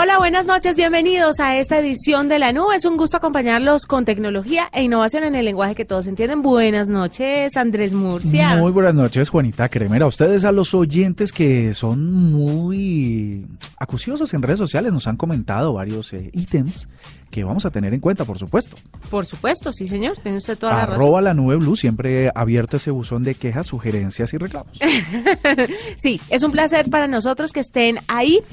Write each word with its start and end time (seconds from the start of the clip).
Hola, 0.00 0.16
buenas 0.18 0.46
noches, 0.46 0.76
bienvenidos 0.76 1.40
a 1.40 1.56
esta 1.56 1.76
edición 1.76 2.28
de 2.28 2.38
La 2.38 2.52
Nube. 2.52 2.76
Es 2.76 2.84
un 2.84 2.96
gusto 2.96 3.16
acompañarlos 3.16 3.84
con 3.84 4.04
tecnología 4.04 4.68
e 4.72 4.84
innovación 4.84 5.24
en 5.24 5.34
el 5.34 5.44
lenguaje 5.44 5.74
que 5.74 5.84
todos 5.84 6.06
entienden. 6.06 6.40
Buenas 6.40 6.88
noches, 6.88 7.56
Andrés 7.56 7.92
Murcia. 7.92 8.54
Muy 8.58 8.70
buenas 8.70 8.94
noches, 8.94 9.28
Juanita 9.28 9.68
Cremera. 9.68 10.04
A 10.04 10.08
ustedes, 10.08 10.44
a 10.44 10.52
los 10.52 10.72
oyentes 10.72 11.32
que 11.32 11.74
son 11.74 12.12
muy 12.12 13.44
acuciosos 13.76 14.32
en 14.34 14.42
redes 14.42 14.60
sociales, 14.60 14.92
nos 14.92 15.08
han 15.08 15.16
comentado 15.16 15.72
varios 15.72 16.12
eh, 16.12 16.30
ítems 16.32 16.88
que 17.28 17.42
vamos 17.42 17.66
a 17.66 17.70
tener 17.70 17.92
en 17.92 17.98
cuenta, 17.98 18.24
por 18.24 18.38
supuesto. 18.38 18.76
Por 19.10 19.26
supuesto, 19.26 19.72
sí, 19.72 19.88
señor. 19.88 20.16
Tiene 20.18 20.38
usted 20.38 20.56
toda 20.56 20.74
la 20.74 20.86
razón. 20.86 21.24
La 21.24 21.34
nube 21.34 21.56
blue, 21.56 21.74
siempre 21.74 22.30
abierto 22.36 22.76
ese 22.76 22.92
buzón 22.92 23.24
de 23.24 23.34
quejas, 23.34 23.66
sugerencias 23.66 24.32
y 24.32 24.38
reclamos. 24.38 24.78
sí, 25.96 26.20
es 26.28 26.44
un 26.44 26.52
placer 26.52 26.88
para 26.88 27.08
nosotros 27.08 27.50
que 27.50 27.58
estén 27.58 27.98
ahí 28.06 28.44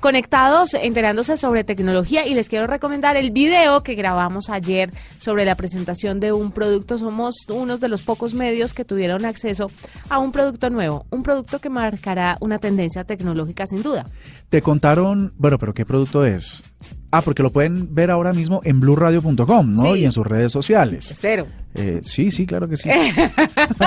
conectados 0.00 0.74
enterándose 0.74 1.36
sobre 1.36 1.64
tecnología 1.64 2.26
y 2.26 2.34
les 2.34 2.48
quiero 2.48 2.66
recomendar 2.66 3.16
el 3.16 3.30
video 3.30 3.82
que 3.82 3.94
grabamos 3.94 4.50
ayer 4.50 4.90
sobre 5.16 5.44
la 5.44 5.54
presentación 5.54 6.20
de 6.20 6.32
un 6.32 6.52
producto. 6.52 6.98
Somos 6.98 7.34
unos 7.48 7.80
de 7.80 7.88
los 7.88 8.02
pocos 8.02 8.34
medios 8.34 8.74
que 8.74 8.84
tuvieron 8.84 9.24
acceso 9.24 9.70
a 10.08 10.18
un 10.18 10.32
producto 10.32 10.70
nuevo, 10.70 11.06
un 11.10 11.22
producto 11.22 11.60
que 11.60 11.70
marcará 11.70 12.36
una 12.40 12.58
tendencia 12.58 13.04
tecnológica 13.04 13.66
sin 13.66 13.82
duda. 13.82 14.06
Te 14.48 14.62
contaron, 14.62 15.32
bueno, 15.36 15.58
pero 15.58 15.72
¿qué 15.74 15.84
producto 15.84 16.24
es? 16.24 16.62
Ah, 17.10 17.22
porque 17.22 17.42
lo 17.42 17.50
pueden 17.50 17.94
ver 17.94 18.10
ahora 18.10 18.32
mismo 18.32 18.60
en 18.64 18.80
blurradio.com, 18.80 19.74
¿no? 19.74 19.94
Sí. 19.94 20.00
Y 20.00 20.04
en 20.04 20.12
sus 20.12 20.26
redes 20.26 20.52
sociales. 20.52 21.10
Espero. 21.10 21.46
Eh, 21.74 22.00
sí, 22.02 22.30
sí, 22.30 22.46
claro 22.46 22.68
que 22.68 22.76
sí. 22.76 22.90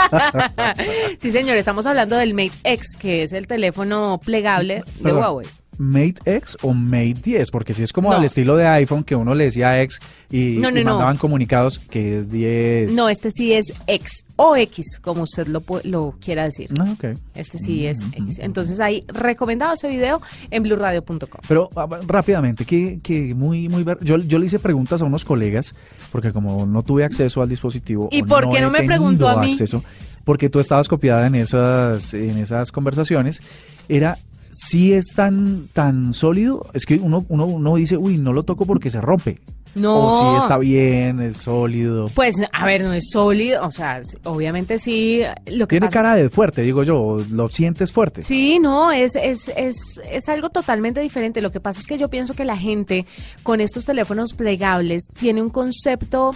sí, 1.18 1.32
señor, 1.32 1.58
estamos 1.58 1.86
hablando 1.86 2.16
del 2.16 2.34
Mate 2.34 2.54
X, 2.64 2.96
que 2.98 3.24
es 3.24 3.34
el 3.34 3.46
teléfono 3.46 4.20
plegable 4.24 4.84
de. 5.00 5.14
Huawei. 5.14 5.48
Mate 5.80 6.16
X 6.26 6.58
o 6.62 6.74
Mate 6.74 7.16
10, 7.24 7.50
porque 7.52 7.74
si 7.74 7.84
es 7.84 7.92
como 7.94 8.10
No. 8.12 8.18
al 8.18 8.26
estilo 8.26 8.56
de 8.58 8.68
iPhone 8.68 9.04
que 9.04 9.16
uno 9.16 9.34
le 9.34 9.46
decía 9.46 9.82
X 9.82 10.00
y, 10.30 10.58
No, 10.60 10.70
no, 10.70 10.80
y 10.80 10.84
mandaban 10.84 11.16
comunicados 11.18 11.80
que 11.80 12.18
es 12.20 12.30
10. 12.30 12.94
No, 12.94 13.08
este 13.10 13.32
sí 13.32 13.54
es 13.54 13.74
X 13.88 14.26
o 14.36 14.56
X, 14.58 15.00
como 15.02 15.24
usted 15.24 15.48
lo, 15.48 15.64
lo 15.86 16.16
quiera 16.20 16.44
decir. 16.44 16.70
Ah, 16.80 16.92
ok. 16.94 17.18
Este 17.34 17.58
sí 17.58 17.86
es 17.88 18.06
X. 18.12 18.40
Entonces 18.40 18.80
ahí 18.82 19.04
recomendado 19.08 19.74
ese 19.74 19.88
video 19.88 20.22
en 20.52 20.64
blurradio.com. 20.64 21.42
Pero 21.48 21.70
ah, 21.78 21.88
rápidamente, 22.06 22.66
que, 22.66 23.00
que 23.02 23.34
muy, 23.34 23.70
muy 23.70 23.84
ver- 23.84 24.00
yo, 24.04 24.18
yo 24.18 24.38
le 24.38 24.48
hice 24.48 24.60
preguntas 24.60 25.02
a 25.02 25.06
unos 25.06 25.24
colegas, 25.24 25.74
porque 26.12 26.32
como 26.34 26.66
no 26.66 26.84
tuve 26.84 27.06
acceso 27.06 27.42
al 27.42 27.48
dispositivo. 27.50 28.10
¿Y 28.12 28.24
por 28.24 28.50
qué 28.50 28.60
no 28.62 28.70
me 28.70 28.84
preguntó 28.84 29.30
a 29.30 29.40
mí? 29.42 29.52
acceso, 29.52 29.82
porque 30.26 30.50
tú 30.50 30.60
estabas 30.60 30.90
copiada 30.90 31.26
en 31.26 31.36
esas, 31.36 32.14
en 32.14 32.38
esas 32.38 32.72
conversaciones, 32.74 33.42
era 33.88 34.20
si 34.52 34.94
es 34.94 35.14
tan, 35.16 35.68
tan 35.74 36.14
sólido, 36.14 36.66
es 36.74 36.86
que 36.86 36.96
uno, 36.96 37.26
uno, 37.30 37.46
uno 37.46 37.76
dice, 37.76 37.98
uy, 37.98 38.18
no 38.18 38.34
lo 38.34 38.44
toco 38.44 38.66
porque 38.66 38.90
se 38.90 39.02
rompe. 39.02 39.40
No. 39.76 39.96
O 40.00 40.32
si 40.38 40.42
está 40.44 40.58
bien, 40.58 41.20
es 41.22 41.38
sólido. 41.38 42.10
Pues, 42.16 42.36
a 42.52 42.66
ver, 42.66 42.82
no 42.82 42.92
es 42.92 43.12
sólido, 43.12 43.64
o 43.66 43.70
sea, 43.70 44.02
obviamente 44.24 44.80
sí. 44.80 45.22
Lo 45.46 45.68
que 45.68 45.76
Tiene 45.76 45.86
pasa 45.86 46.00
cara 46.02 46.18
es- 46.18 46.24
de 46.24 46.30
fuerte, 46.32 46.64
digo 46.64 46.82
yo, 46.84 47.24
lo 47.30 47.50
sientes 47.50 47.92
fuerte. 47.92 48.24
Sí, 48.24 48.58
no, 48.60 48.92
es, 48.92 49.16
es, 49.16 49.52
es, 49.56 50.02
es 50.12 50.28
algo 50.28 50.50
totalmente 50.50 51.02
diferente. 51.02 51.40
Lo 51.42 51.52
que 51.52 51.60
pasa 51.60 51.80
es 51.80 51.86
que 51.86 52.00
yo 52.00 52.10
pienso 52.10 52.34
que 52.34 52.46
la 52.46 52.58
gente 52.58 53.06
con 53.44 53.62
estos 53.62 53.86
teléfonos 53.86 54.34
plegables 54.34 55.08
tiene 55.20 55.44
un 55.44 55.50
concepto 55.50 56.32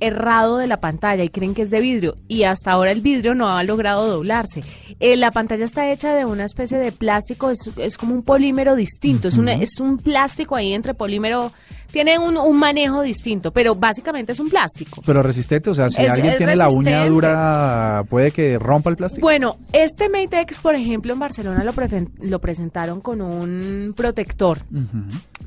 errado 0.00 0.58
de 0.58 0.66
la 0.66 0.80
pantalla 0.80 1.22
y 1.24 1.28
creen 1.28 1.54
que 1.54 1.62
es 1.62 1.70
de 1.70 1.80
vidrio 1.80 2.16
y 2.28 2.42
hasta 2.44 2.72
ahora 2.72 2.90
el 2.90 3.00
vidrio 3.00 3.34
no 3.34 3.48
ha 3.48 3.62
logrado 3.62 4.06
doblarse. 4.06 4.62
Eh, 5.00 5.16
la 5.16 5.30
pantalla 5.30 5.64
está 5.64 5.90
hecha 5.90 6.14
de 6.14 6.24
una 6.24 6.44
especie 6.44 6.78
de 6.78 6.92
plástico, 6.92 7.50
es, 7.50 7.70
es 7.76 7.96
como 7.96 8.14
un 8.14 8.22
polímero 8.22 8.76
distinto, 8.76 9.28
es, 9.28 9.36
una, 9.38 9.54
es 9.54 9.80
un 9.80 9.98
plástico 9.98 10.56
ahí 10.56 10.72
entre 10.72 10.94
polímero, 10.94 11.52
tiene 11.90 12.18
un, 12.18 12.36
un 12.36 12.58
manejo 12.58 13.02
distinto, 13.02 13.52
pero 13.52 13.74
básicamente 13.76 14.32
es 14.32 14.40
un 14.40 14.48
plástico. 14.50 15.00
Pero 15.06 15.22
resistente, 15.22 15.70
o 15.70 15.74
sea, 15.74 15.88
si 15.88 16.02
Es- 16.02 16.10
alguien 16.10 16.36
tiene 16.36 16.56
la 16.56 16.68
uña 16.68 17.06
dura, 17.06 18.04
puede 18.08 18.30
que 18.32 18.58
rompa 18.58 18.90
el 18.90 18.96
plástico. 18.96 19.24
Bueno, 19.24 19.58
este 19.72 20.08
Mate 20.08 20.40
X, 20.40 20.58
por 20.58 20.74
ejemplo, 20.74 21.12
en 21.12 21.18
Barcelona 21.20 21.64
lo, 21.64 22.38
presentaron 22.40 23.00
con 23.00 23.20
un 23.20 23.94
protector. 23.96 24.58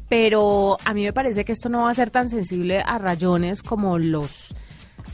Pero 0.09 0.77
a 0.85 0.93
mí 0.93 1.03
me 1.03 1.13
parece 1.13 1.45
que 1.45 1.51
esto 1.51 1.69
no 1.69 1.83
va 1.83 1.89
a 1.89 1.95
ser 1.95 2.09
tan 2.09 2.29
sensible 2.29 2.81
a 2.85 2.97
rayones 2.97 3.63
como 3.63 3.97
los 3.97 4.53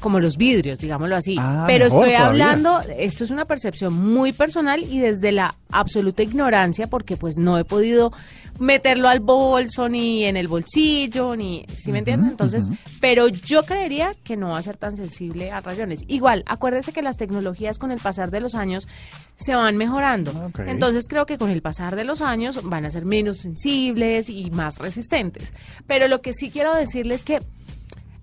como 0.04 0.20
los 0.20 0.38
vidrios, 0.38 0.80
digámoslo 0.80 1.16
así. 1.16 1.38
Ah, 1.40 1.64
pero 1.66 1.86
mejor 1.86 2.02
estoy 2.02 2.16
todavía. 2.16 2.28
hablando, 2.28 2.82
esto 3.00 3.24
es 3.24 3.32
una 3.32 3.46
percepción 3.46 3.94
muy 3.94 4.34
personal 4.34 4.84
y 4.84 5.00
desde 5.00 5.32
la 5.32 5.56
absoluta 5.72 6.22
ignorancia, 6.22 6.88
porque 6.88 7.16
pues 7.18 7.38
no 7.38 7.58
he 7.58 7.64
podido 7.64 8.12
meterlo 8.60 9.08
al 9.08 9.22
bolso 9.22 9.90
ni 9.90 10.26
en 10.26 10.38
el 10.38 10.48
bolsillo, 10.48 11.36
ni, 11.36 11.66
¿sí 11.74 11.92
me 11.92 12.00
entienden? 12.00 12.30
Entonces, 12.30 12.70
pero 13.00 13.30
yo 13.30 13.64
creería 13.64 14.14
que 14.24 14.36
no 14.36 14.50
va 14.50 14.58
a 14.60 14.62
ser 14.62 14.78
tan 14.78 14.96
sensible 14.96 15.52
a 15.52 15.62
rayones. 15.62 16.02
Igual, 16.08 16.44
acuérdese 16.48 16.92
que 16.92 17.02
las 17.02 17.18
tecnologías 17.18 17.80
con 17.80 17.92
el 17.92 18.00
pasar 18.00 18.30
de 18.30 18.42
los 18.42 18.56
años 18.56 18.88
se 19.36 19.56
van 19.56 19.78
mejorando. 19.78 20.32
Ok. 20.48 20.68
Entonces 20.68 21.06
creo 21.08 21.26
que 21.26 21.38
con 21.38 21.50
el 21.50 21.62
pasar 21.62 21.96
de 21.96 22.04
los 22.04 22.22
años 22.22 22.60
van 22.64 22.86
a 22.86 22.92
ser 22.92 23.06
menos 23.06 23.38
sensibles 23.38 24.30
y 24.30 24.52
más 24.52 24.80
resistentes. 24.80 25.54
Pero 25.88 26.08
lo 26.10 26.22
que 26.22 26.34
sí 26.34 26.52
quiero 26.52 26.76
decirles 26.76 27.14
es 27.14 27.24
que 27.24 27.40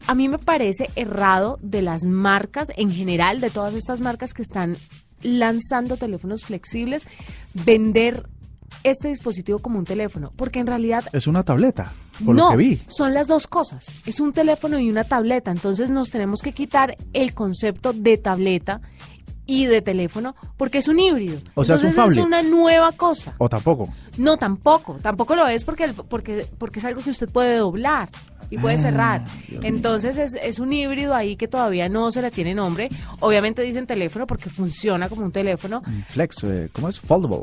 a 0.06 0.14
mí 0.14 0.28
me 0.28 0.38
parece 0.38 0.90
errado 0.96 1.58
de 1.62 1.82
las 1.82 2.04
marcas 2.04 2.68
en 2.76 2.90
general, 2.90 3.40
de 3.40 3.50
todas 3.50 3.74
estas 3.74 4.00
marcas 4.00 4.34
que 4.34 4.42
están 4.42 4.76
lanzando 5.22 5.96
teléfonos 5.96 6.44
flexibles, 6.44 7.06
vender 7.52 8.28
este 8.84 9.08
dispositivo 9.08 9.58
como 9.58 9.78
un 9.78 9.84
teléfono, 9.84 10.32
porque 10.36 10.60
en 10.60 10.66
realidad 10.66 11.04
Es 11.12 11.26
una 11.26 11.42
tableta, 11.42 11.92
por 12.24 12.34
no, 12.34 12.44
lo 12.44 12.50
que 12.52 12.56
vi. 12.56 12.82
son 12.86 13.12
las 13.14 13.28
dos 13.28 13.46
cosas. 13.46 13.92
Es 14.06 14.20
un 14.20 14.32
teléfono 14.32 14.78
y 14.78 14.88
una 14.88 15.04
tableta. 15.04 15.50
Entonces 15.50 15.90
nos 15.90 16.10
tenemos 16.10 16.40
que 16.40 16.52
quitar 16.52 16.96
el 17.12 17.34
concepto 17.34 17.92
de 17.92 18.16
tableta 18.16 18.80
y 19.44 19.66
de 19.66 19.82
teléfono 19.82 20.36
porque 20.56 20.78
es 20.78 20.88
un 20.88 21.00
híbrido. 21.00 21.40
O 21.54 21.64
sea, 21.64 21.74
es 21.74 21.82
un 21.82 21.88
Entonces 21.90 22.18
es 22.18 22.24
una 22.24 22.42
nueva 22.42 22.92
cosa. 22.92 23.34
O 23.38 23.48
tampoco. 23.48 23.92
No, 24.16 24.36
tampoco. 24.36 24.94
Tampoco 25.02 25.34
lo 25.34 25.46
es 25.48 25.64
porque, 25.64 25.88
porque, 26.08 26.46
porque 26.56 26.78
es 26.78 26.84
algo 26.84 27.02
que 27.02 27.10
usted 27.10 27.28
puede 27.28 27.56
doblar 27.56 28.08
y 28.50 28.58
puede 28.58 28.74
Ah, 28.74 28.78
cerrar. 28.78 29.24
Entonces 29.62 30.16
es, 30.16 30.34
es 30.34 30.58
un 30.58 30.72
híbrido 30.72 31.14
ahí 31.14 31.36
que 31.36 31.48
todavía 31.48 31.88
no 31.88 32.10
se 32.10 32.20
le 32.22 32.30
tiene 32.30 32.54
nombre. 32.54 32.90
Obviamente 33.20 33.62
dicen 33.62 33.86
teléfono 33.86 34.26
porque 34.26 34.50
funciona 34.50 35.08
como 35.08 35.22
un 35.24 35.32
teléfono. 35.32 35.82
Flex, 36.08 36.44
eh, 36.44 36.68
¿cómo 36.72 36.88
es? 36.88 36.98
Foldable. 37.00 37.38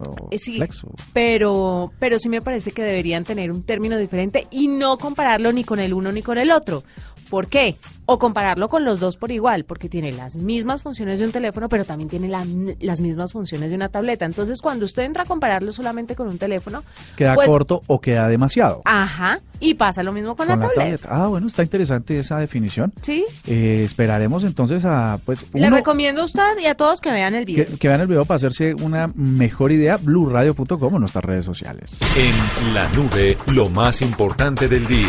O 0.00 0.28
Eh, 0.30 0.38
sí, 0.38 0.56
Flexo. 0.56 0.88
pero, 1.12 1.92
pero 2.00 2.18
sí 2.18 2.28
me 2.28 2.42
parece 2.42 2.72
que 2.72 2.82
deberían 2.82 3.22
tener 3.24 3.52
un 3.52 3.62
término 3.62 3.96
diferente 3.96 4.46
y 4.50 4.66
no 4.66 4.98
compararlo 4.98 5.52
ni 5.52 5.62
con 5.62 5.78
el 5.78 5.94
uno 5.94 6.10
ni 6.10 6.20
con 6.22 6.36
el 6.38 6.50
otro. 6.50 6.82
¿Por 7.30 7.48
qué? 7.48 7.76
O 8.06 8.18
compararlo 8.18 8.68
con 8.68 8.84
los 8.84 9.00
dos 9.00 9.16
por 9.16 9.32
igual, 9.32 9.64
porque 9.64 9.88
tiene 9.88 10.12
las 10.12 10.36
mismas 10.36 10.82
funciones 10.82 11.18
de 11.20 11.24
un 11.26 11.32
teléfono, 11.32 11.68
pero 11.70 11.84
también 11.84 12.08
tiene 12.10 12.28
la- 12.28 12.46
las 12.80 13.00
mismas 13.00 13.32
funciones 13.32 13.70
de 13.70 13.76
una 13.76 13.88
tableta. 13.88 14.24
Entonces, 14.26 14.60
cuando 14.60 14.84
usted 14.84 15.04
entra 15.04 15.22
a 15.22 15.26
compararlo 15.26 15.72
solamente 15.72 16.14
con 16.14 16.28
un 16.28 16.36
teléfono, 16.38 16.82
¿Queda 17.16 17.34
pues, 17.34 17.48
corto 17.48 17.82
o 17.86 18.00
queda 18.00 18.28
demasiado? 18.28 18.82
Ajá, 18.84 19.40
y 19.58 19.74
pasa 19.74 20.02
lo 20.02 20.12
mismo 20.12 20.36
con, 20.36 20.48
la, 20.48 20.60
tableta. 20.60 21.08
Ah, 21.10 21.28
bueno, 21.28 21.46
está 21.46 21.62
interesante 21.62 22.18
esa 22.18 22.38
definición. 22.38 22.92
Sí, 23.00 23.24
Eh, 23.46 23.82
esperaremos 23.84 24.44
entonces 24.44 24.84
a, 24.84 25.18
pues, 25.24 25.46
le 25.54 25.66
uno, 25.66 25.76
recomiendo 25.76 26.20
a 26.20 26.24
usted 26.24 26.58
y 26.62 26.66
a 26.66 26.74
todos 26.74 27.00
que 27.00 27.10
vean 27.10 27.34
el 27.34 27.46
video. 27.46 27.66
que, 27.66 27.78
que 27.78 27.88
vean 27.88 28.02
el 28.02 28.06
video 28.06 28.26
para 28.26 28.36
hacerse 28.36 28.74
una 28.74 29.06
mejor 29.14 29.72
idea, 29.72 29.96
blueradio.com 29.96 30.94
o 30.94 30.98
nuestras 30.98 31.24
redes 31.24 31.46
sociales. 31.46 31.98
En 32.16 32.74
la 32.74 32.88
nube, 32.90 33.38
lo 33.46 33.70
más 33.70 34.02
importante 34.02 34.68
del 34.68 34.86
día. 34.86 35.08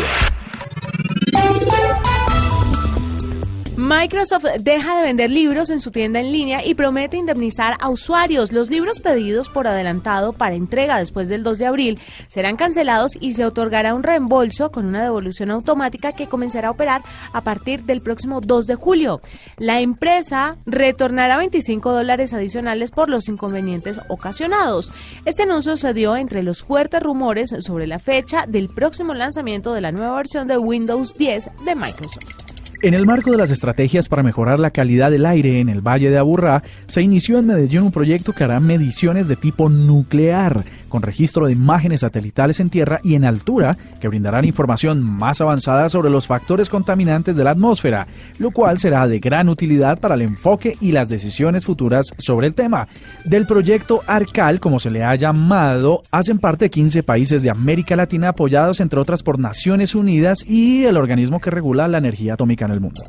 Thank 1.68 2.06
you. 2.06 2.15
Microsoft 3.86 4.46
deja 4.62 4.96
de 4.96 5.04
vender 5.04 5.30
libros 5.30 5.70
en 5.70 5.80
su 5.80 5.92
tienda 5.92 6.18
en 6.18 6.32
línea 6.32 6.66
y 6.66 6.74
promete 6.74 7.18
indemnizar 7.18 7.76
a 7.78 7.88
usuarios. 7.88 8.50
Los 8.50 8.68
libros 8.68 8.98
pedidos 8.98 9.48
por 9.48 9.68
adelantado 9.68 10.32
para 10.32 10.56
entrega 10.56 10.98
después 10.98 11.28
del 11.28 11.44
2 11.44 11.58
de 11.58 11.66
abril 11.66 12.00
serán 12.26 12.56
cancelados 12.56 13.12
y 13.20 13.34
se 13.34 13.44
otorgará 13.44 13.94
un 13.94 14.02
reembolso 14.02 14.72
con 14.72 14.86
una 14.86 15.04
devolución 15.04 15.52
automática 15.52 16.10
que 16.14 16.26
comenzará 16.26 16.66
a 16.66 16.70
operar 16.72 17.02
a 17.32 17.42
partir 17.42 17.84
del 17.84 18.00
próximo 18.00 18.40
2 18.40 18.66
de 18.66 18.74
julio. 18.74 19.20
La 19.56 19.78
empresa 19.78 20.56
retornará 20.66 21.36
25 21.36 21.92
dólares 21.92 22.34
adicionales 22.34 22.90
por 22.90 23.08
los 23.08 23.28
inconvenientes 23.28 24.00
ocasionados. 24.08 24.90
Este 25.26 25.44
anuncio 25.44 25.76
se 25.76 25.94
dio 25.94 26.16
entre 26.16 26.42
los 26.42 26.64
fuertes 26.64 27.00
rumores 27.00 27.54
sobre 27.60 27.86
la 27.86 28.00
fecha 28.00 28.46
del 28.48 28.68
próximo 28.68 29.14
lanzamiento 29.14 29.72
de 29.72 29.80
la 29.80 29.92
nueva 29.92 30.16
versión 30.16 30.48
de 30.48 30.58
Windows 30.58 31.16
10 31.16 31.50
de 31.64 31.76
Microsoft. 31.76 32.55
En 32.82 32.92
el 32.92 33.06
marco 33.06 33.30
de 33.30 33.38
las 33.38 33.50
estrategias 33.50 34.08
para 34.08 34.22
mejorar 34.22 34.58
la 34.58 34.70
calidad 34.70 35.10
del 35.10 35.24
aire 35.24 35.60
en 35.60 35.70
el 35.70 35.80
Valle 35.80 36.10
de 36.10 36.18
Aburrá, 36.18 36.62
se 36.86 37.00
inició 37.00 37.38
en 37.38 37.46
Medellín 37.46 37.84
un 37.84 37.90
proyecto 37.90 38.34
que 38.34 38.44
hará 38.44 38.60
mediciones 38.60 39.28
de 39.28 39.36
tipo 39.36 39.70
nuclear, 39.70 40.62
con 40.88 41.02
registro 41.02 41.46
de 41.46 41.52
imágenes 41.52 42.00
satelitales 42.00 42.60
en 42.60 42.70
tierra 42.70 43.00
y 43.02 43.14
en 43.14 43.24
altura, 43.24 43.76
que 44.00 44.08
brindarán 44.08 44.44
información 44.44 45.02
más 45.02 45.40
avanzada 45.40 45.88
sobre 45.88 46.10
los 46.10 46.26
factores 46.26 46.68
contaminantes 46.68 47.36
de 47.36 47.44
la 47.44 47.50
atmósfera, 47.50 48.06
lo 48.38 48.50
cual 48.50 48.78
será 48.78 49.06
de 49.06 49.18
gran 49.18 49.48
utilidad 49.48 49.98
para 49.98 50.14
el 50.14 50.22
enfoque 50.22 50.76
y 50.80 50.92
las 50.92 51.08
decisiones 51.08 51.64
futuras 51.64 52.06
sobre 52.18 52.46
el 52.46 52.54
tema. 52.54 52.88
Del 53.24 53.46
proyecto 53.46 54.02
ARCAL, 54.06 54.60
como 54.60 54.78
se 54.78 54.90
le 54.90 55.04
ha 55.04 55.14
llamado, 55.14 56.02
hacen 56.10 56.38
parte 56.38 56.70
15 56.70 57.02
países 57.02 57.42
de 57.42 57.50
América 57.50 57.96
Latina 57.96 58.28
apoyados 58.28 58.80
entre 58.80 59.00
otras 59.00 59.22
por 59.22 59.38
Naciones 59.38 59.94
Unidas 59.94 60.38
y 60.46 60.84
el 60.84 60.96
organismo 60.96 61.40
que 61.40 61.50
regula 61.50 61.88
la 61.88 61.98
energía 61.98 62.34
atómica 62.34 62.64
en 62.64 62.72
el 62.72 62.80
mundo. 62.80 63.02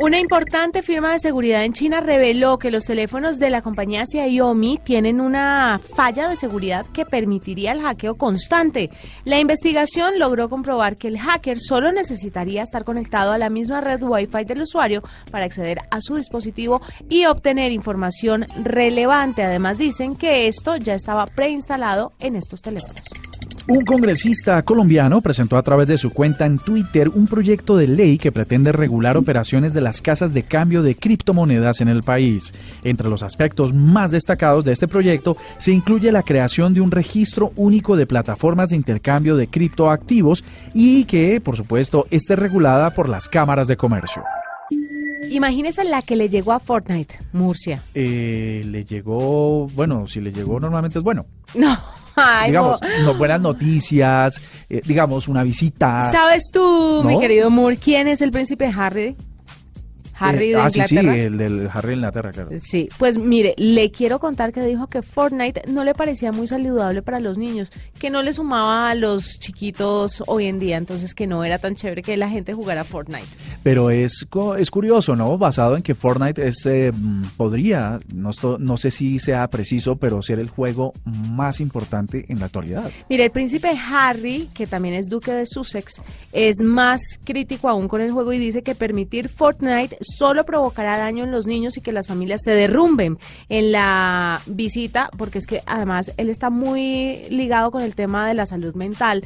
Una 0.00 0.20
importante 0.20 0.84
firma 0.84 1.10
de 1.10 1.18
seguridad 1.18 1.64
en 1.64 1.72
China 1.72 2.00
reveló 2.00 2.56
que 2.56 2.70
los 2.70 2.84
teléfonos 2.84 3.40
de 3.40 3.50
la 3.50 3.62
compañía 3.62 4.04
Xiaomi 4.06 4.78
tienen 4.78 5.20
una 5.20 5.80
falla 5.80 6.28
de 6.28 6.36
seguridad 6.36 6.86
que 6.86 7.04
permitiría 7.04 7.72
el 7.72 7.82
hackeo 7.82 8.14
constante. 8.14 8.90
La 9.24 9.40
investigación 9.40 10.20
logró 10.20 10.48
comprobar 10.48 10.96
que 10.96 11.08
el 11.08 11.18
hacker 11.18 11.58
solo 11.58 11.90
necesitaría 11.90 12.62
estar 12.62 12.84
conectado 12.84 13.32
a 13.32 13.38
la 13.38 13.50
misma 13.50 13.80
red 13.80 14.00
Wi-Fi 14.00 14.44
del 14.44 14.62
usuario 14.62 15.02
para 15.32 15.46
acceder 15.46 15.80
a 15.90 16.00
su 16.00 16.14
dispositivo 16.14 16.80
y 17.08 17.26
obtener 17.26 17.72
información 17.72 18.46
relevante. 18.62 19.42
Además 19.42 19.78
dicen 19.78 20.14
que 20.14 20.46
esto 20.46 20.76
ya 20.76 20.94
estaba 20.94 21.26
preinstalado 21.26 22.12
en 22.20 22.36
estos 22.36 22.62
teléfonos. 22.62 23.02
Un 23.70 23.84
congresista 23.84 24.62
colombiano 24.62 25.20
presentó 25.20 25.58
a 25.58 25.62
través 25.62 25.88
de 25.88 25.98
su 25.98 26.10
cuenta 26.10 26.46
en 26.46 26.58
Twitter 26.58 27.10
un 27.10 27.26
proyecto 27.26 27.76
de 27.76 27.86
ley 27.86 28.16
que 28.16 28.32
pretende 28.32 28.72
regular 28.72 29.18
operaciones 29.18 29.74
de 29.74 29.82
las 29.82 30.00
casas 30.00 30.32
de 30.32 30.42
cambio 30.42 30.82
de 30.82 30.94
criptomonedas 30.94 31.82
en 31.82 31.88
el 31.88 32.02
país. 32.02 32.54
Entre 32.82 33.10
los 33.10 33.22
aspectos 33.22 33.74
más 33.74 34.10
destacados 34.10 34.64
de 34.64 34.72
este 34.72 34.88
proyecto 34.88 35.36
se 35.58 35.72
incluye 35.72 36.10
la 36.10 36.22
creación 36.22 36.72
de 36.72 36.80
un 36.80 36.90
registro 36.90 37.52
único 37.56 37.94
de 37.94 38.06
plataformas 38.06 38.70
de 38.70 38.76
intercambio 38.76 39.36
de 39.36 39.48
criptoactivos 39.48 40.44
y 40.72 41.04
que, 41.04 41.38
por 41.42 41.54
supuesto, 41.54 42.06
esté 42.10 42.36
regulada 42.36 42.94
por 42.94 43.10
las 43.10 43.28
cámaras 43.28 43.68
de 43.68 43.76
comercio. 43.76 44.24
Imagínese 45.28 45.84
la 45.84 46.00
que 46.00 46.16
le 46.16 46.30
llegó 46.30 46.52
a 46.52 46.58
Fortnite, 46.58 47.16
Murcia. 47.34 47.82
Eh, 47.94 48.62
le 48.64 48.86
llegó, 48.86 49.68
bueno, 49.68 50.06
si 50.06 50.22
le 50.22 50.32
llegó 50.32 50.58
normalmente 50.58 51.00
es 51.00 51.04
bueno. 51.04 51.26
No. 51.54 51.97
Ay, 52.18 52.50
digamos, 52.50 52.80
no. 53.04 53.14
buenas 53.14 53.40
noticias, 53.40 54.40
eh, 54.68 54.82
digamos, 54.84 55.28
una 55.28 55.42
visita. 55.42 56.10
¿Sabes 56.10 56.50
tú, 56.52 57.02
mi 57.04 57.18
querido 57.18 57.50
Moore, 57.50 57.76
quién 57.76 58.08
es 58.08 58.20
el 58.20 58.30
príncipe 58.30 58.72
Harry? 58.76 59.16
Harry 60.18 60.46
Eh, 60.52 60.56
de 60.56 60.60
ah, 60.60 60.70
sí, 60.70 60.82
sí, 60.84 60.96
Inglaterra. 60.96 61.22
el 61.24 61.38
del 61.38 61.70
Harry 61.72 61.88
de 61.90 61.94
Inglaterra, 61.94 62.30
claro. 62.32 62.50
Sí, 62.60 62.88
pues 62.98 63.18
mire, 63.18 63.54
le 63.56 63.90
quiero 63.90 64.18
contar 64.18 64.52
que 64.52 64.62
dijo 64.64 64.86
que 64.86 65.02
Fortnite 65.02 65.62
no 65.68 65.84
le 65.84 65.94
parecía 65.94 66.32
muy 66.32 66.46
saludable 66.46 67.02
para 67.02 67.20
los 67.20 67.38
niños, 67.38 67.70
que 67.98 68.10
no 68.10 68.22
le 68.22 68.32
sumaba 68.32 68.90
a 68.90 68.94
los 68.94 69.38
chiquitos 69.38 70.22
hoy 70.26 70.46
en 70.46 70.58
día, 70.58 70.76
entonces 70.76 71.14
que 71.14 71.26
no 71.26 71.44
era 71.44 71.58
tan 71.58 71.74
chévere 71.74 72.02
que 72.02 72.16
la 72.16 72.28
gente 72.28 72.54
jugara 72.54 72.84
Fortnite. 72.84 73.26
Pero 73.62 73.90
es, 73.90 74.26
es 74.58 74.70
curioso, 74.70 75.16
¿no? 75.16 75.36
Basado 75.38 75.76
en 75.76 75.82
que 75.82 75.94
Fortnite 75.94 76.46
es, 76.46 76.64
eh, 76.66 76.92
mm, 76.94 77.22
podría, 77.36 77.98
no, 78.14 78.30
no 78.58 78.76
sé 78.76 78.90
si 78.90 79.18
sea 79.20 79.48
preciso, 79.48 79.96
pero 79.96 80.22
ser 80.22 80.38
el 80.38 80.48
juego 80.48 80.92
más 81.04 81.60
importante 81.60 82.26
en 82.28 82.40
la 82.40 82.46
actualidad. 82.46 82.90
Mire, 83.08 83.24
el 83.26 83.30
príncipe 83.30 83.68
Harry, 83.90 84.48
que 84.54 84.66
también 84.66 84.94
es 84.94 85.08
duque 85.08 85.32
de 85.32 85.46
Sussex, 85.46 86.00
es 86.32 86.62
más 86.62 87.00
crítico 87.24 87.68
aún 87.68 87.88
con 87.88 88.00
el 88.00 88.10
juego 88.12 88.32
y 88.32 88.38
dice 88.38 88.62
que 88.62 88.74
permitir 88.74 89.28
Fortnite 89.28 89.96
solo 90.16 90.44
provocará 90.44 90.98
daño 90.98 91.24
en 91.24 91.30
los 91.30 91.46
niños 91.46 91.76
y 91.76 91.80
que 91.80 91.92
las 91.92 92.06
familias 92.06 92.42
se 92.42 92.52
derrumben 92.52 93.18
en 93.48 93.72
la 93.72 94.40
visita, 94.46 95.10
porque 95.16 95.38
es 95.38 95.46
que 95.46 95.62
además 95.66 96.12
él 96.16 96.28
está 96.28 96.50
muy 96.50 97.24
ligado 97.30 97.70
con 97.70 97.82
el 97.82 97.94
tema 97.94 98.26
de 98.26 98.34
la 98.34 98.46
salud 98.46 98.74
mental. 98.74 99.24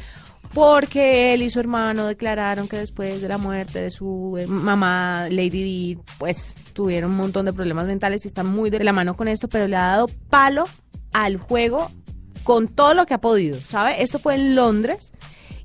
Porque 0.54 1.32
él 1.32 1.42
y 1.42 1.48
su 1.48 1.60
hermano 1.60 2.06
declararon 2.06 2.68
que 2.68 2.76
después 2.76 3.22
de 3.22 3.28
la 3.28 3.38
muerte 3.38 3.78
de 3.78 3.90
su 3.90 4.36
eh, 4.38 4.46
mamá, 4.46 5.28
Lady 5.30 5.48
Di, 5.48 5.98
pues 6.18 6.58
tuvieron 6.74 7.12
un 7.12 7.16
montón 7.16 7.46
de 7.46 7.54
problemas 7.54 7.86
mentales 7.86 8.24
y 8.24 8.28
están 8.28 8.46
muy 8.46 8.68
de 8.68 8.84
la 8.84 8.92
mano 8.92 9.16
con 9.16 9.28
esto, 9.28 9.48
pero 9.48 9.66
le 9.66 9.76
ha 9.76 9.86
dado 9.86 10.10
palo 10.28 10.64
al 11.12 11.38
juego 11.38 11.90
con 12.44 12.68
todo 12.68 12.92
lo 12.92 13.06
que 13.06 13.14
ha 13.14 13.20
podido, 13.20 13.64
¿sabe? 13.64 14.02
Esto 14.02 14.18
fue 14.18 14.34
en 14.34 14.54
Londres 14.54 15.14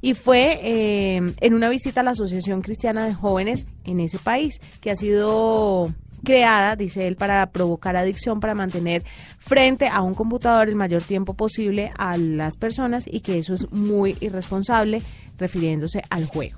y 0.07 0.13
fue 0.13 0.57
eh, 0.63 1.17
en 1.41 1.53
una 1.53 1.67
visita 1.67 1.99
a 1.99 2.03
la 2.05 2.11
Asociación 2.11 2.61
Cristiana 2.61 3.05
de 3.05 3.13
Jóvenes 3.13 3.65
en 3.83 3.99
ese 3.99 4.19
país, 4.19 4.61
que 4.79 4.89
ha 4.89 4.95
sido 4.95 5.93
creada, 6.23 6.77
dice 6.77 7.07
él, 7.07 7.17
para 7.17 7.45
provocar 7.51 7.97
adicción, 7.97 8.39
para 8.39 8.55
mantener 8.55 9.03
frente 9.37 9.89
a 9.89 10.01
un 10.01 10.13
computador 10.13 10.69
el 10.69 10.75
mayor 10.75 11.01
tiempo 11.01 11.33
posible 11.33 11.91
a 11.97 12.15
las 12.15 12.55
personas 12.55 13.05
y 13.05 13.19
que 13.19 13.37
eso 13.37 13.53
es 13.53 13.69
muy 13.69 14.15
irresponsable 14.21 15.01
refiriéndose 15.37 16.01
al 16.09 16.25
juego. 16.25 16.57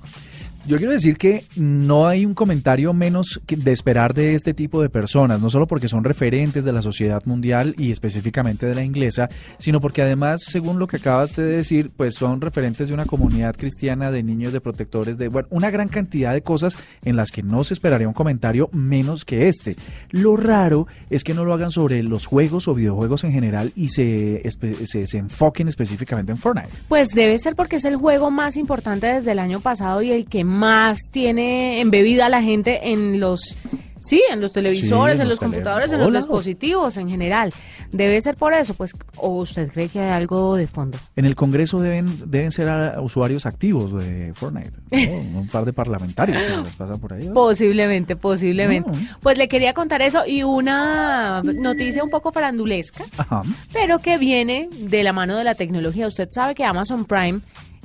Yo 0.65 0.77
quiero 0.77 0.91
decir 0.91 1.17
que 1.17 1.45
no 1.55 2.07
hay 2.07 2.25
un 2.25 2.33
comentario 2.33 2.93
menos 2.93 3.39
que 3.47 3.55
de 3.55 3.71
esperar 3.71 4.13
de 4.13 4.35
este 4.35 4.53
tipo 4.53 4.81
de 4.81 4.89
personas, 4.89 5.39
no 5.39 5.49
solo 5.49 5.67
porque 5.67 5.87
son 5.87 6.03
referentes 6.03 6.65
de 6.65 6.73
la 6.73 6.81
sociedad 6.81 7.23
mundial 7.25 7.73
y 7.77 7.91
específicamente 7.91 8.65
de 8.65 8.75
la 8.75 8.83
inglesa, 8.83 9.29
sino 9.57 9.81
porque 9.81 10.01
además, 10.01 10.41
según 10.43 10.77
lo 10.77 10.87
que 10.87 10.97
acabas 10.97 11.35
de 11.35 11.43
decir, 11.43 11.91
pues 11.95 12.15
son 12.15 12.41
referentes 12.41 12.89
de 12.89 12.93
una 12.93 13.05
comunidad 13.05 13.55
cristiana, 13.55 14.11
de 14.11 14.21
niños, 14.21 14.53
de 14.53 14.61
protectores, 14.61 15.17
de 15.17 15.29
bueno, 15.29 15.47
una 15.51 15.71
gran 15.71 15.87
cantidad 15.87 16.33
de 16.33 16.41
cosas 16.41 16.77
en 17.03 17.15
las 17.15 17.31
que 17.31 17.41
no 17.41 17.63
se 17.63 17.73
esperaría 17.73 18.07
un 18.07 18.13
comentario 18.13 18.69
menos 18.73 19.25
que 19.25 19.47
este. 19.47 19.75
Lo 20.11 20.35
raro 20.35 20.87
es 21.09 21.23
que 21.23 21.33
no 21.33 21.45
lo 21.45 21.53
hagan 21.53 21.71
sobre 21.71 22.03
los 22.03 22.25
juegos 22.25 22.67
o 22.67 22.75
videojuegos 22.75 23.23
en 23.23 23.31
general 23.31 23.71
y 23.75 23.89
se, 23.89 24.43
se, 24.85 25.07
se 25.07 25.17
enfoquen 25.17 25.67
específicamente 25.67 26.31
en 26.31 26.37
Fortnite. 26.37 26.69
Pues 26.87 27.09
debe 27.09 27.39
ser 27.39 27.55
porque 27.55 27.77
es 27.77 27.85
el 27.85 27.95
juego 27.95 28.29
más 28.29 28.57
importante 28.57 29.07
desde 29.07 29.31
el 29.31 29.39
año 29.39 29.61
pasado 29.61 30.01
y 30.01 30.11
el 30.11 30.25
que 30.25 30.43
más 30.49 31.11
tiene 31.11 31.79
embebida 31.79 32.25
a 32.25 32.29
la 32.29 32.41
gente 32.41 32.91
en 32.91 33.19
los 33.19 33.55
sí, 33.99 34.23
en 34.31 34.41
los 34.41 34.51
televisores, 34.53 35.17
Sí, 35.17 35.21
en 35.21 35.29
los 35.29 35.39
computadores, 35.39 35.91
en 35.91 35.99
los 35.99 36.13
dispositivos 36.13 36.97
en 36.97 37.09
general. 37.09 37.53
Debe 37.91 38.21
ser 38.21 38.35
por 38.35 38.53
eso, 38.53 38.73
pues 38.73 38.93
o 39.15 39.29
usted 39.29 39.69
cree 39.71 39.89
que 39.89 39.99
hay 39.99 40.11
algo 40.11 40.55
de 40.55 40.67
fondo. 40.67 40.97
En 41.15 41.25
el 41.25 41.35
Congreso 41.35 41.79
deben, 41.79 42.29
deben 42.29 42.51
ser 42.51 42.69
ah, 42.69 43.01
usuarios 43.01 43.45
activos 43.45 43.93
de 43.93 44.31
Fortnite. 44.35 44.71
¿no? 44.91 45.39
Un 45.39 45.47
par 45.47 45.65
de 45.65 45.73
parlamentarios 45.73 46.41
que 46.41 46.57
les 46.63 46.75
pasan 46.75 46.99
por 46.99 47.13
ahí. 47.13 47.29
Posiblemente, 47.33 48.15
posiblemente. 48.15 48.91
No. 48.91 48.97
Pues 49.21 49.37
le 49.37 49.47
quería 49.47 49.73
contar 49.73 50.01
eso 50.01 50.23
y 50.25 50.43
una 50.43 51.41
noticia 51.41 52.03
un 52.03 52.09
poco 52.09 52.31
farandulesca, 52.31 53.05
Ajá. 53.17 53.43
pero 53.73 53.99
que 53.99 54.17
viene 54.17 54.69
de 54.71 55.03
la 55.03 55.13
mano 55.13 55.35
de 55.35 55.43
la 55.43 55.55
tecnología. 55.55 56.07
Usted 56.07 56.29
sabe 56.31 56.53
que 56.55 56.63
Amazon 56.63 57.05
Prime 57.05 57.41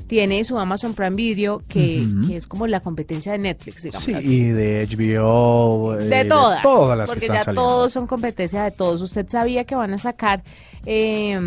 tiene 0.06 0.44
su 0.44 0.58
Amazon 0.58 0.94
Prime 0.94 1.16
Video, 1.16 1.62
que, 1.66 2.06
que 2.26 2.36
es 2.36 2.46
como 2.46 2.66
la 2.66 2.80
competencia 2.80 3.32
de 3.32 3.38
Netflix, 3.38 3.82
digamos 3.84 4.04
Sí, 4.04 4.12
así. 4.14 4.32
y 4.34 4.42
de 4.48 4.86
HBO. 4.86 5.98
eh, 5.98 6.04
De 6.04 6.24
todas. 6.26 6.62
todas 6.62 6.96
las 6.98 7.08
porque 7.08 7.20
que 7.20 7.26
están 7.26 7.38
ya 7.38 7.44
saliendo. 7.44 7.62
todos 7.62 7.92
son 7.92 8.06
competencia 8.06 8.64
de 8.64 8.70
todos. 8.70 9.00
¿Usted 9.00 9.26
sabía 9.28 9.64
que 9.64 9.74
van 9.74 9.94
a 9.94 9.98
sacar 9.98 10.42
eh, 10.86 11.38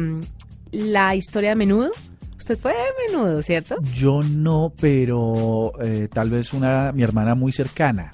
la 0.72 1.16
historia 1.16 1.50
de 1.51 1.56
menudo? 1.56 1.92
¿Usted 2.38 2.56
Usted 2.56 2.60
fue 2.60 2.72
de 2.74 3.12
menudo, 3.12 3.42
¿cierto? 3.42 3.75
Yo 3.94 4.24
no, 4.24 4.72
pero 4.80 5.74
eh, 5.82 6.08
tal 6.12 6.30
vez 6.30 6.54
una 6.54 6.92
mi 6.94 7.04
hermana 7.04 7.36
muy 7.36 7.51
cercana. 7.51 8.13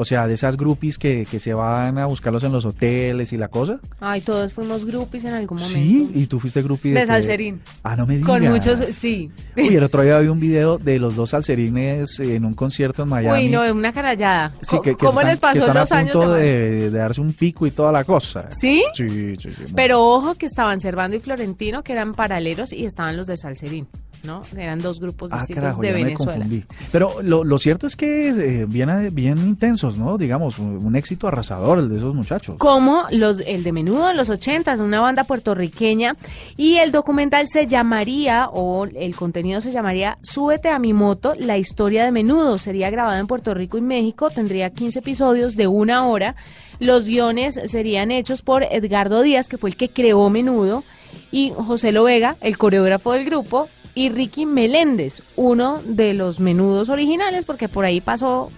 O 0.00 0.04
sea, 0.06 0.26
de 0.26 0.32
esas 0.32 0.56
groupies 0.56 0.96
que, 0.96 1.26
que 1.30 1.38
se 1.38 1.52
van 1.52 1.98
a 1.98 2.06
buscarlos 2.06 2.42
en 2.44 2.52
los 2.52 2.64
hoteles 2.64 3.34
y 3.34 3.36
la 3.36 3.48
cosa. 3.48 3.78
Ay, 4.00 4.22
todos 4.22 4.54
fuimos 4.54 4.86
groupies 4.86 5.24
en 5.26 5.34
algún 5.34 5.58
momento. 5.58 5.78
Sí, 5.78 6.08
y 6.14 6.26
tú 6.26 6.40
fuiste 6.40 6.62
groupie 6.62 6.94
de, 6.94 7.00
De? 7.00 7.06
Salserín. 7.06 7.60
Ah, 7.82 7.96
no 7.96 8.06
me 8.06 8.14
digas. 8.14 8.28
Con 8.30 8.42
muchos, 8.48 8.78
sí. 8.94 9.30
Uy, 9.56 9.76
el 9.76 9.84
otro 9.84 10.02
día 10.02 10.18
vi 10.20 10.28
un 10.28 10.40
video 10.40 10.78
de 10.78 10.98
los 10.98 11.16
dos 11.16 11.30
salserines 11.30 12.18
en 12.20 12.46
un 12.46 12.54
concierto 12.54 13.02
en 13.02 13.10
Miami. 13.10 13.42
Uy, 13.44 13.48
no, 13.50 13.62
una 13.72 13.92
carallada. 13.92 14.52
Sí, 14.62 14.78
que, 14.82 14.92
que 14.92 14.96
¿Cómo 14.96 15.20
están- 15.20 15.26
les 15.26 15.38
que 15.38 15.42
pasó 15.42 15.58
están 15.58 15.74
los 15.76 15.92
a 15.92 15.98
años 15.98 16.12
punto 16.12 16.32
de... 16.32 16.40
de, 16.70 16.90
de 16.90 16.98
darse 16.98 17.20
un 17.20 17.32
pico 17.34 17.66
y 17.66 17.70
toda 17.70 17.92
la 17.92 18.04
cosa. 18.04 18.46
¿Sí? 18.50 18.82
Sí, 18.94 19.36
sí, 19.36 19.50
sí. 19.54 19.64
Pero 19.76 20.02
ojo 20.02 20.34
que 20.36 20.46
estaban 20.46 20.80
Servando 20.80 21.16
y 21.16 21.20
Florentino, 21.20 21.82
que 21.82 21.92
eran 21.92 22.14
paralelos, 22.14 22.72
y 22.72 22.86
estaban 22.86 23.16
los 23.18 23.26
de 23.26 23.36
Salserín, 23.36 23.86
¿no? 24.24 24.42
Eran 24.56 24.80
dos 24.80 25.00
grupos 25.00 25.30
Ah, 25.32 25.38
distintos 25.38 25.62
carajo, 25.64 25.82
de 25.82 25.92
me 25.92 26.04
Venezuela. 26.04 26.32
confundí. 26.34 26.64
Pero 26.92 27.22
lo, 27.22 27.44
lo 27.44 27.58
cierto 27.58 27.86
es 27.86 27.96
que 27.96 28.28
eh, 28.28 28.66
bien, 28.68 28.90
bien 29.12 29.38
intensos, 29.38 29.96
¿no? 29.98 30.18
Digamos, 30.18 30.58
un, 30.58 30.84
un 30.84 30.96
éxito 30.96 31.28
arrasador 31.28 31.78
el 31.78 31.88
de 31.88 31.96
esos 31.98 32.14
muchachos. 32.14 32.56
como 32.58 33.04
los 33.10 33.40
el 33.40 33.64
de 33.64 33.72
Menudo 33.72 34.10
en 34.10 34.16
los 34.16 34.30
80, 34.30 34.76
una 34.82 35.00
banda 35.00 35.24
puertorriqueña 35.24 36.16
y 36.56 36.76
el 36.76 36.92
documental 36.92 37.48
se 37.48 37.66
llamaría 37.66 38.48
o 38.52 38.84
el 38.86 39.14
contenido 39.16 39.60
se 39.60 39.70
llamaría 39.70 40.18
Súbete 40.22 40.68
a 40.68 40.78
mi 40.78 40.92
moto, 40.92 41.34
la 41.38 41.58
historia 41.58 42.04
de 42.04 42.12
Menudo. 42.12 42.58
Sería 42.58 42.90
grabado 42.90 43.18
en 43.18 43.26
Puerto 43.26 43.54
Rico 43.54 43.78
y 43.78 43.80
México, 43.82 44.30
tendría 44.30 44.70
15 44.70 44.98
episodios 45.00 45.56
de 45.56 45.66
una 45.66 46.06
hora. 46.06 46.34
Los 46.78 47.04
guiones 47.04 47.60
serían 47.66 48.10
hechos 48.10 48.42
por 48.42 48.62
Edgardo 48.64 49.20
Díaz, 49.22 49.48
que 49.48 49.58
fue 49.58 49.70
el 49.70 49.76
que 49.76 49.90
creó 49.90 50.30
Menudo, 50.30 50.82
y 51.30 51.52
José 51.54 51.92
Lovega, 51.92 52.36
el 52.40 52.56
coreógrafo 52.56 53.12
del 53.12 53.24
grupo, 53.26 53.68
y 53.94 54.08
Ricky 54.10 54.46
Meléndez, 54.46 55.22
uno 55.36 55.80
de 55.84 56.14
los 56.14 56.40
menudos 56.40 56.88
originales, 56.88 57.44
porque 57.44 57.68
por 57.68 57.84
ahí 57.84 58.00
pasó 58.00 58.50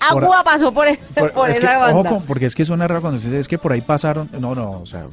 agua, 0.00 0.42
pasó 0.44 0.72
por, 0.72 0.86
ese- 0.88 1.02
Por- 1.14 1.32
por 1.34 1.50
es 1.50 1.60
que, 1.60 1.66
esa 1.66 1.78
banda. 1.78 2.00
ojo, 2.00 2.08
con- 2.18 2.26
porque 2.26 2.46
es 2.46 2.54
que 2.54 2.64
suena 2.64 2.88
raro 2.88 3.00
cuando 3.00 3.18
dices, 3.18 3.32
es 3.32 3.48
que 3.48 3.58
por 3.58 3.72
ahí 3.72 3.80
pasaron. 3.80 4.28
No, 4.38 4.54
no, 4.54 4.70
o 4.80 4.86
sea. 4.86 5.06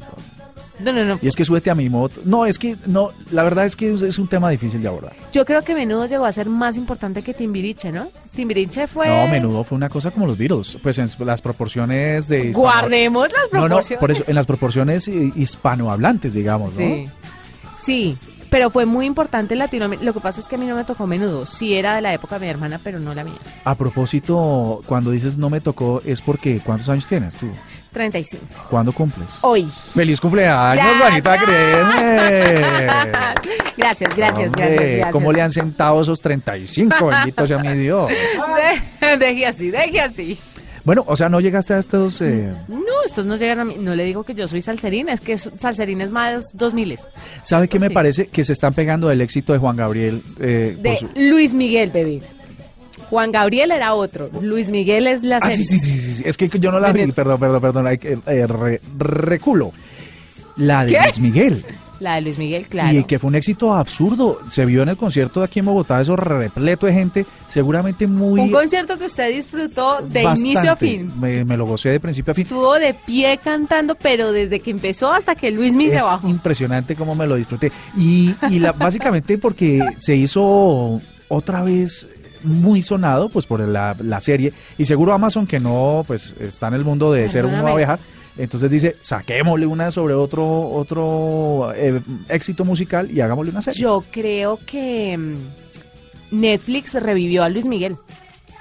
No, 0.80 0.94
no, 0.94 1.04
no. 1.06 1.20
Y 1.24 1.28
es 1.28 1.36
que 1.36 1.44
súbete 1.44 1.72
a 1.72 1.76
mi 1.76 1.90
moto. 1.90 2.22
No, 2.24 2.46
es 2.46 2.60
que, 2.60 2.78
no, 2.86 3.10
la 3.32 3.42
verdad 3.42 3.66
es 3.66 3.76
que 3.76 3.92
es, 3.92 4.20
un 4.20 4.28
tema 4.28 4.52
difícil 4.52 4.80
de 4.80 4.88
abordar. 4.88 5.12
Yo 5.34 5.44
creo 5.44 5.64
que 5.64 5.74
Menudo 5.74 6.06
llegó 6.06 6.24
a 6.26 6.32
ser 6.32 6.48
más 6.50 6.78
importante 6.78 7.24
que 7.24 7.34
Timbiriche, 7.34 7.92
¿no? 7.92 8.12
Timbiriche 8.36 8.86
fue... 8.88 9.08
No, 9.08 9.28
menudo 9.28 9.64
fue 9.64 9.76
una 9.76 9.90
cosa 9.90 10.12
como 10.12 10.28
los 10.28 10.38
Beatles. 10.38 10.78
Pues 10.84 11.00
en 11.00 11.10
las 11.22 11.42
proporciones 11.42 12.28
de. 12.28 12.52
hispano- 12.52 12.58
Guardemos 12.60 13.28
las 13.32 13.42
No, 13.52 13.62
no, 13.62 13.66
proporciones. 13.70 14.00
por 14.00 14.12
eso, 14.12 14.24
en 14.28 14.36
las 14.36 14.46
proporciones 14.46 15.08
eh, 15.08 15.32
hispanohablantes, 15.36 16.34
digamos, 16.36 16.74
¿no? 16.74 16.78
Sí, 16.78 17.10
sí, 17.76 18.18
pero 18.50 18.70
fue 18.70 18.86
muy 18.86 19.06
importante 19.06 19.54
en 19.54 19.60
Latinoamérica. 19.60 20.06
Lo 20.06 20.14
que 20.14 20.20
pasa 20.20 20.40
es 20.40 20.48
que 20.48 20.56
a 20.56 20.58
mí 20.58 20.66
no 20.66 20.76
me 20.76 20.84
tocó 20.84 21.08
Menudo. 21.08 21.46
Sí 21.46 21.76
era 21.76 21.96
de 21.96 22.02
la 22.02 22.14
época 22.14 22.40
de 22.40 22.46
mi 22.46 22.50
hermana, 22.52 22.80
pero 22.84 23.00
no 23.00 23.14
la 23.14 23.24
mía. 23.24 23.34
A 23.64 23.76
propósito, 23.76 24.82
cuando 24.86 25.12
dices 25.12 25.38
no 25.38 25.50
me 25.50 25.62
tocó, 25.62 26.02
es 26.06 26.22
porque 26.22 26.60
¿cuántos 26.64 26.90
años 26.90 27.08
tienes 27.08 27.36
tú? 27.36 27.48
35. 27.92 28.44
¿Cuándo 28.70 28.92
cumples? 28.92 29.40
Hoy. 29.42 29.68
¡Feliz 29.94 30.22
cumpleaños. 30.22 30.86
Juanita 31.00 31.38
Créeme! 31.38 32.88
gracias, 33.78 34.16
gracias, 34.16 34.48
Hombre, 34.50 34.66
gracias, 34.66 34.80
gracias. 34.80 35.12
¿Cómo 35.12 35.34
le 35.34 35.42
han 35.42 35.52
sentado 35.52 36.02
esos 36.02 36.22
35? 36.22 37.06
Bendito 37.08 37.48
sea 37.48 37.58
mi 37.58 37.74
Dios. 37.74 38.10
De- 39.02 39.18
deje 39.18 39.46
así, 39.48 39.72
deje 39.72 40.00
así. 40.02 40.40
Bueno, 40.88 41.04
o 41.06 41.18
sea, 41.18 41.28
no 41.28 41.42
llegaste 41.42 41.74
a 41.74 41.80
estos... 41.80 42.22
eh, 42.22 42.50
No, 42.70 42.78
estos 43.06 43.26
no 43.26 43.36
llegan 43.36 43.60
a 43.60 43.66
mí. 43.66 43.76
No 43.78 43.94
le 43.94 44.06
digo 44.06 44.24
que 44.24 44.34
yo 44.34 44.48
soy 44.48 44.62
salserina, 44.62 45.12
es 45.12 45.20
que 45.20 45.38
salserín 45.38 46.00
es 46.00 46.12
más 46.12 46.52
2000 46.54 46.96
¿Sabe 47.44 47.68
qué 47.68 47.78
me 47.78 47.90
Sí. 47.90 47.94
parece? 47.94 48.28
Que 48.28 48.46
se 48.46 48.54
están 48.54 48.74
pegando 48.74 49.10
del 49.10 49.20
éxito 49.20 49.52
de 49.52 49.60
Juan 49.60 49.76
Gabriel. 49.76 50.22
eh, 50.40 50.78
De 50.80 50.96
su- 50.98 51.10
Luis 51.14 51.52
Miguel, 51.54 51.92
bebé. 51.92 52.22
Juan 53.10 53.34
Gabriel 53.34 53.72
era 53.72 53.96
otro. 53.96 54.30
Luis 54.42 54.70
Miguel 54.72 55.08
es 55.08 55.24
la 55.24 55.40
Ah, 55.42 55.50
sí, 55.50 55.66
sí, 55.66 55.78
sí, 55.78 55.90
sí, 55.98 56.24
Es 56.26 56.38
que 56.38 56.48
yo 56.58 56.72
no 56.72 56.80
la 56.80 56.94
vi. 56.94 57.06
Perdón, 57.12 57.38
perdón, 57.38 57.62
perdón. 57.62 57.88
eh, 57.90 58.48
re- 58.48 58.82
reculo. 58.98 59.74
La 60.56 60.86
de 60.86 60.94
¿Qué? 60.94 61.00
Luis 61.02 61.20
Miguel. 61.20 61.66
La 62.00 62.16
de 62.16 62.22
Luis 62.22 62.38
Miguel, 62.38 62.68
claro. 62.68 62.98
Y 62.98 63.04
que 63.04 63.20
fue 63.20 63.28
un 63.30 63.36
éxito 63.36 63.74
absurdo. 63.74 64.40
Se 64.50 64.66
vio 64.66 64.84
en 64.84 64.90
el 64.90 64.98
concierto 64.98 65.40
de 65.40 65.46
aquí 65.46 65.60
en 65.60 65.66
Bogotá, 65.66 66.00
eso 66.02 66.16
repleto 66.16 66.86
de 66.86 66.94
gente, 66.94 67.26
seguramente 67.48 68.08
muy... 68.08 68.40
Un 68.42 68.52
concierto 68.52 68.98
que 68.98 69.06
usted 69.06 69.34
disfrutó 69.34 70.00
de 70.02 70.24
bastante. 70.24 70.50
inicio 70.52 70.72
a 70.72 70.76
fin. 70.76 71.12
Me, 71.20 71.44
me 71.46 71.58
lo 71.58 71.66
gocé 71.66 71.90
de 71.90 72.00
principio 72.00 72.32
a 72.32 72.36
fin. 72.36 72.44
Estuvo 72.44 72.74
de 72.76 72.94
pie 72.94 73.40
cantando, 73.44 73.96
pero 73.96 74.32
desde 74.32 74.60
que 74.60 74.72
empezó 74.72 75.12
hasta 75.12 75.36
que 75.36 75.52
Luis 75.52 75.74
Miguel 75.74 75.98
Es 75.98 76.04
bajó. 76.04 76.28
impresionante 76.28 76.96
cómo 76.96 77.16
me 77.16 77.26
lo 77.28 77.36
disfruté. 77.36 77.72
Y, 77.98 78.34
y 78.50 78.60
la, 78.60 78.72
básicamente 78.74 79.38
porque 79.38 79.82
se 79.98 80.16
hizo 80.16 81.02
otra 81.30 81.64
vez 81.64 82.08
muy 82.44 82.82
sonado 82.84 83.30
pues 83.30 83.48
por 83.48 83.60
la, 83.60 83.96
la 84.00 84.20
serie 84.22 84.54
y 84.78 84.86
seguro 84.86 85.12
Amazon 85.14 85.48
que 85.48 85.60
no 85.60 86.04
pues 86.06 86.36
está 86.40 86.68
en 86.68 86.76
el 86.76 86.86
mundo 86.86 87.12
de 87.12 87.28
ser 87.30 87.46
una 87.46 87.56
Perdóname. 87.64 87.74
abeja 87.84 88.00
entonces 88.38 88.70
dice 88.72 88.96
saquémosle 89.02 89.66
una 89.66 89.90
sobre 89.92 90.14
otro 90.14 90.70
otro 90.70 91.72
eh, 91.76 92.02
éxito 92.30 92.64
musical 92.66 93.10
y 93.12 93.22
hagámosle 93.22 93.52
una 93.52 93.62
serie 93.62 93.82
Yo 93.82 94.04
creo 94.12 94.60
que 94.66 95.18
mm, 95.18 95.36
Netflix 96.32 96.94
revivió 96.96 97.44
a 97.44 97.50
Luis 97.50 97.66
Miguel. 97.66 97.98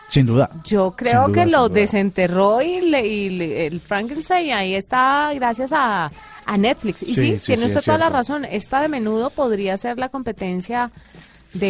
sin 0.08 0.26
duda 0.26 0.48
Yo 0.64 0.92
creo 0.96 1.28
duda, 1.28 1.44
que 1.44 1.50
lo 1.50 1.68
desenterró 1.68 2.62
y, 2.62 2.80
le- 2.80 3.06
y 3.06 3.30
le- 3.30 3.66
el 3.66 3.80
Frankenstein 3.80 4.52
ahí 4.52 4.74
está 4.74 5.30
gracias 5.34 5.72
a, 5.72 6.10
a 6.44 6.56
Netflix. 6.56 7.02
Y 7.02 7.06
Sí, 7.06 7.14
sí, 7.14 7.38
sí, 7.40 7.46
tiene 7.46 7.62
sí, 7.62 7.66
usted 7.66 7.82
toda 7.84 7.98
la 7.98 8.08
razón. 8.10 8.44
Esta 8.44 8.80
de 8.80 8.88
menudo 8.88 9.30
podría 9.30 9.76
ser 9.76 9.98
la 9.98 10.08
competencia 10.08 10.92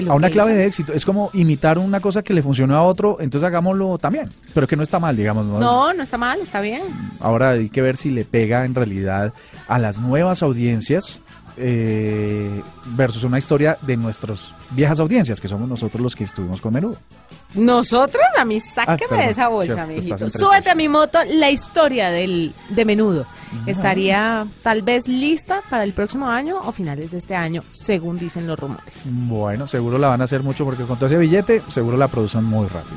a 0.08 0.14
una 0.14 0.30
clave 0.30 0.52
hizo. 0.52 0.58
de 0.58 0.66
éxito 0.66 0.92
es 0.92 1.04
como 1.04 1.30
imitar 1.32 1.78
una 1.78 2.00
cosa 2.00 2.22
que 2.22 2.32
le 2.34 2.42
funcionó 2.42 2.76
a 2.76 2.82
otro 2.82 3.18
entonces 3.20 3.46
hagámoslo 3.46 3.98
también 3.98 4.30
pero 4.54 4.66
que 4.66 4.76
no 4.76 4.82
está 4.82 4.98
mal 4.98 5.16
digamos 5.16 5.46
¿no? 5.46 5.58
No, 5.58 5.92
no 5.92 6.02
está 6.02 6.18
mal, 6.18 6.40
está 6.40 6.60
bien. 6.60 6.82
Ahora 7.20 7.50
hay 7.50 7.68
que 7.68 7.82
ver 7.82 7.96
si 7.96 8.10
le 8.10 8.24
pega 8.24 8.64
en 8.64 8.74
realidad 8.74 9.32
a 9.68 9.78
las 9.78 9.98
nuevas 9.98 10.42
audiencias 10.42 11.20
eh, 11.56 12.62
versus 12.96 13.24
una 13.24 13.38
historia 13.38 13.78
de 13.80 13.96
nuestras 13.96 14.54
viejas 14.70 15.00
audiencias, 15.00 15.40
que 15.40 15.48
somos 15.48 15.68
nosotros 15.68 16.02
los 16.02 16.14
que 16.14 16.24
estuvimos 16.24 16.60
con 16.60 16.74
menudo. 16.74 16.96
Nosotros, 17.56 18.24
a 18.38 18.44
mí, 18.44 18.60
sáqueme 18.60 19.18
Ah, 19.18 19.24
de 19.24 19.30
esa 19.30 19.48
bolsa, 19.48 19.74
cierto, 19.86 19.92
mijito. 19.92 20.30
Súbete 20.30 20.70
a 20.70 20.74
35. 20.74 20.76
mi 20.76 20.88
moto 20.88 21.18
la 21.34 21.50
historia 21.50 22.10
del, 22.10 22.54
de 22.70 22.84
menudo. 22.84 23.26
Estaría 23.66 24.46
tal 24.62 24.82
vez 24.82 25.08
lista 25.08 25.62
para 25.70 25.84
el 25.84 25.92
próximo 25.92 26.28
año 26.28 26.60
o 26.64 26.72
finales 26.72 27.10
de 27.10 27.18
este 27.18 27.34
año, 27.34 27.62
según 27.70 28.18
dicen 28.18 28.46
los 28.46 28.58
rumores. 28.58 29.04
Bueno, 29.06 29.66
seguro 29.66 29.98
la 29.98 30.08
van 30.08 30.20
a 30.20 30.24
hacer 30.24 30.42
mucho 30.42 30.64
porque 30.64 30.84
con 30.84 30.96
todo 30.96 31.06
ese 31.06 31.16
billete, 31.18 31.62
seguro 31.68 31.96
la 31.96 32.08
producen 32.08 32.44
muy 32.44 32.66
rápido. 32.66 32.96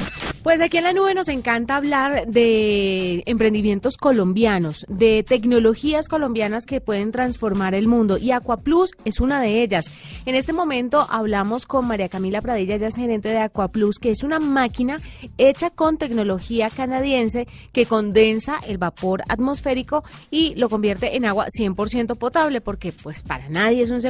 Pues 0.43 0.59
aquí 0.59 0.77
en 0.77 0.85
la 0.85 0.93
nube 0.93 1.13
nos 1.13 1.27
encanta 1.27 1.75
hablar 1.75 2.25
de 2.25 3.21
emprendimientos 3.27 3.95
colombianos, 3.95 4.87
de 4.89 5.21
tecnologías 5.21 6.07
colombianas 6.07 6.65
que 6.65 6.81
pueden 6.81 7.11
transformar 7.11 7.75
el 7.75 7.87
mundo 7.87 8.17
y 8.17 8.31
Aquaplus 8.31 8.89
es 9.05 9.19
una 9.19 9.39
de 9.39 9.61
ellas. 9.61 9.91
En 10.25 10.33
este 10.33 10.51
momento 10.51 11.05
hablamos 11.11 11.67
con 11.67 11.85
María 11.85 12.09
Camila 12.09 12.41
Pradilla, 12.41 12.73
ella 12.73 12.87
es 12.87 12.95
gerente 12.95 13.29
de 13.29 13.37
Aquaplus, 13.37 13.99
que 13.99 14.09
es 14.09 14.23
una 14.23 14.39
máquina 14.39 14.97
hecha 15.37 15.69
con 15.69 15.99
tecnología 15.99 16.71
canadiense 16.71 17.47
que 17.71 17.85
condensa 17.85 18.59
el 18.67 18.79
vapor 18.79 19.21
atmosférico 19.27 20.03
y 20.31 20.55
lo 20.55 20.69
convierte 20.69 21.15
en 21.15 21.25
agua 21.25 21.45
100% 21.55 22.15
potable 22.15 22.61
porque 22.61 22.93
pues 22.93 23.21
para 23.21 23.47
nadie 23.47 23.83
es 23.83 23.91
un, 23.91 24.01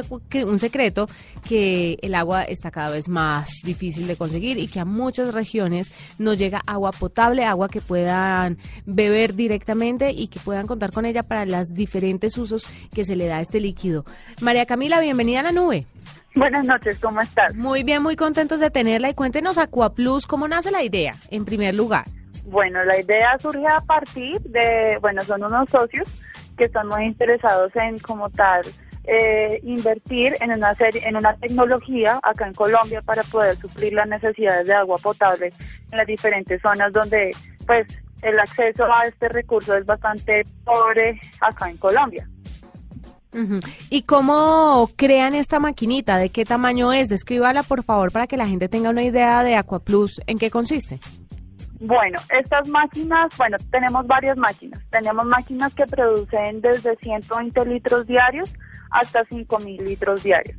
un 0.48 0.58
secreto 0.58 1.10
que 1.46 1.98
el 2.00 2.14
agua 2.14 2.44
está 2.44 2.70
cada 2.70 2.88
vez 2.88 3.10
más 3.10 3.50
difícil 3.62 4.06
de 4.06 4.16
conseguir 4.16 4.56
y 4.56 4.68
que 4.68 4.80
a 4.80 4.86
muchas 4.86 5.34
regiones 5.34 5.92
no 6.22 6.34
llega 6.34 6.60
agua 6.66 6.92
potable, 6.92 7.44
agua 7.44 7.68
que 7.68 7.80
puedan 7.80 8.56
beber 8.86 9.34
directamente 9.34 10.10
y 10.10 10.28
que 10.28 10.40
puedan 10.40 10.66
contar 10.66 10.92
con 10.92 11.04
ella 11.04 11.22
para 11.22 11.44
los 11.44 11.74
diferentes 11.74 12.38
usos 12.38 12.68
que 12.94 13.04
se 13.04 13.16
le 13.16 13.26
da 13.26 13.36
a 13.36 13.40
este 13.40 13.60
líquido. 13.60 14.04
María 14.40 14.66
Camila, 14.66 15.00
bienvenida 15.00 15.40
a 15.40 15.44
la 15.44 15.52
nube. 15.52 15.86
Buenas 16.34 16.66
noches, 16.66 16.98
¿cómo 16.98 17.20
estás? 17.20 17.54
Muy 17.54 17.82
bien, 17.82 18.02
muy 18.02 18.16
contentos 18.16 18.58
de 18.58 18.70
tenerla 18.70 19.10
y 19.10 19.14
cuéntenos 19.14 19.58
Aquaplus, 19.58 20.26
¿cómo 20.26 20.48
nace 20.48 20.70
la 20.70 20.82
idea 20.82 21.16
en 21.30 21.44
primer 21.44 21.74
lugar? 21.74 22.06
Bueno, 22.46 22.82
la 22.84 22.98
idea 22.98 23.38
surge 23.40 23.66
a 23.66 23.80
partir 23.82 24.40
de, 24.40 24.98
bueno, 25.00 25.22
son 25.22 25.44
unos 25.44 25.68
socios 25.68 26.08
que 26.56 26.64
están 26.64 26.88
muy 26.88 27.04
interesados 27.04 27.70
en 27.76 27.98
como 27.98 28.30
tal 28.30 28.62
eh, 29.04 29.60
invertir 29.64 30.36
en 30.40 30.52
una 30.52 30.74
serie, 30.74 31.02
en 31.06 31.16
una 31.16 31.34
tecnología 31.34 32.20
acá 32.22 32.46
en 32.46 32.54
Colombia 32.54 33.02
para 33.02 33.22
poder 33.24 33.56
suplir 33.58 33.92
las 33.92 34.08
necesidades 34.08 34.66
de 34.66 34.74
agua 34.74 34.98
potable 34.98 35.52
en 35.90 35.98
las 35.98 36.06
diferentes 36.06 36.62
zonas 36.62 36.92
donde 36.92 37.34
pues 37.66 37.86
el 38.22 38.38
acceso 38.38 38.84
a 38.84 39.02
este 39.02 39.28
recurso 39.28 39.76
es 39.76 39.84
bastante 39.84 40.44
pobre 40.64 41.20
acá 41.40 41.68
en 41.68 41.76
Colombia. 41.78 42.28
¿Y 43.88 44.02
cómo 44.02 44.90
crean 44.94 45.34
esta 45.34 45.58
maquinita? 45.58 46.18
¿De 46.18 46.28
qué 46.28 46.44
tamaño 46.44 46.92
es? 46.92 47.08
Descríbala, 47.08 47.62
por 47.62 47.82
favor, 47.82 48.12
para 48.12 48.26
que 48.26 48.36
la 48.36 48.46
gente 48.46 48.68
tenga 48.68 48.90
una 48.90 49.02
idea 49.02 49.42
de 49.42 49.56
Aquaplus, 49.56 50.20
en 50.26 50.38
qué 50.38 50.50
consiste. 50.50 50.98
Bueno, 51.80 52.20
estas 52.28 52.68
máquinas, 52.68 53.36
bueno, 53.38 53.56
tenemos 53.70 54.06
varias 54.06 54.36
máquinas. 54.36 54.80
Tenemos 54.90 55.24
máquinas 55.24 55.72
que 55.74 55.86
producen 55.86 56.60
desde 56.60 56.94
120 56.96 57.64
litros 57.64 58.06
diarios 58.06 58.52
hasta 58.92 59.24
5.000 59.24 59.82
litros 59.82 60.22
diarios. 60.22 60.56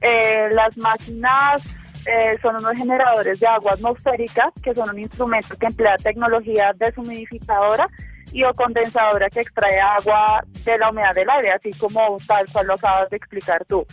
Eh, 0.00 0.48
las 0.52 0.76
máquinas 0.76 1.62
eh, 2.06 2.36
son 2.42 2.56
unos 2.56 2.76
generadores 2.76 3.40
de 3.40 3.46
agua 3.46 3.72
atmosférica, 3.72 4.52
que 4.62 4.74
son 4.74 4.90
un 4.90 4.98
instrumento 4.98 5.56
que 5.56 5.66
emplea 5.66 5.96
tecnología 5.96 6.72
deshumidificadora 6.74 7.88
y 8.32 8.44
o 8.44 8.52
condensadora 8.52 9.30
que 9.30 9.40
extrae 9.40 9.80
agua 9.80 10.44
de 10.64 10.78
la 10.78 10.90
humedad 10.90 11.14
del 11.14 11.30
aire, 11.30 11.52
así 11.52 11.72
como 11.72 12.18
tal 12.26 12.46
cual 12.52 12.66
lo 12.66 12.74
acabas 12.74 13.08
de 13.10 13.16
explicar 13.16 13.64
tú. 13.64 13.86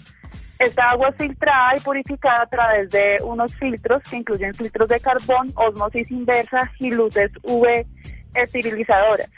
Esta 0.60 0.92
agua 0.92 1.10
es 1.10 1.16
filtrada 1.16 1.76
y 1.76 1.80
purificada 1.80 2.44
a 2.44 2.48
través 2.48 2.90
de 2.90 3.18
unos 3.24 3.56
filtros 3.56 4.04
que 4.04 4.18
incluyen 4.18 4.54
filtros 4.54 4.90
de 4.90 5.00
carbón, 5.00 5.52
osmosis 5.56 6.12
inversa 6.12 6.70
y 6.80 6.92
luces 6.92 7.32
UV 7.44 7.86
esterilizadoras. 8.36 9.30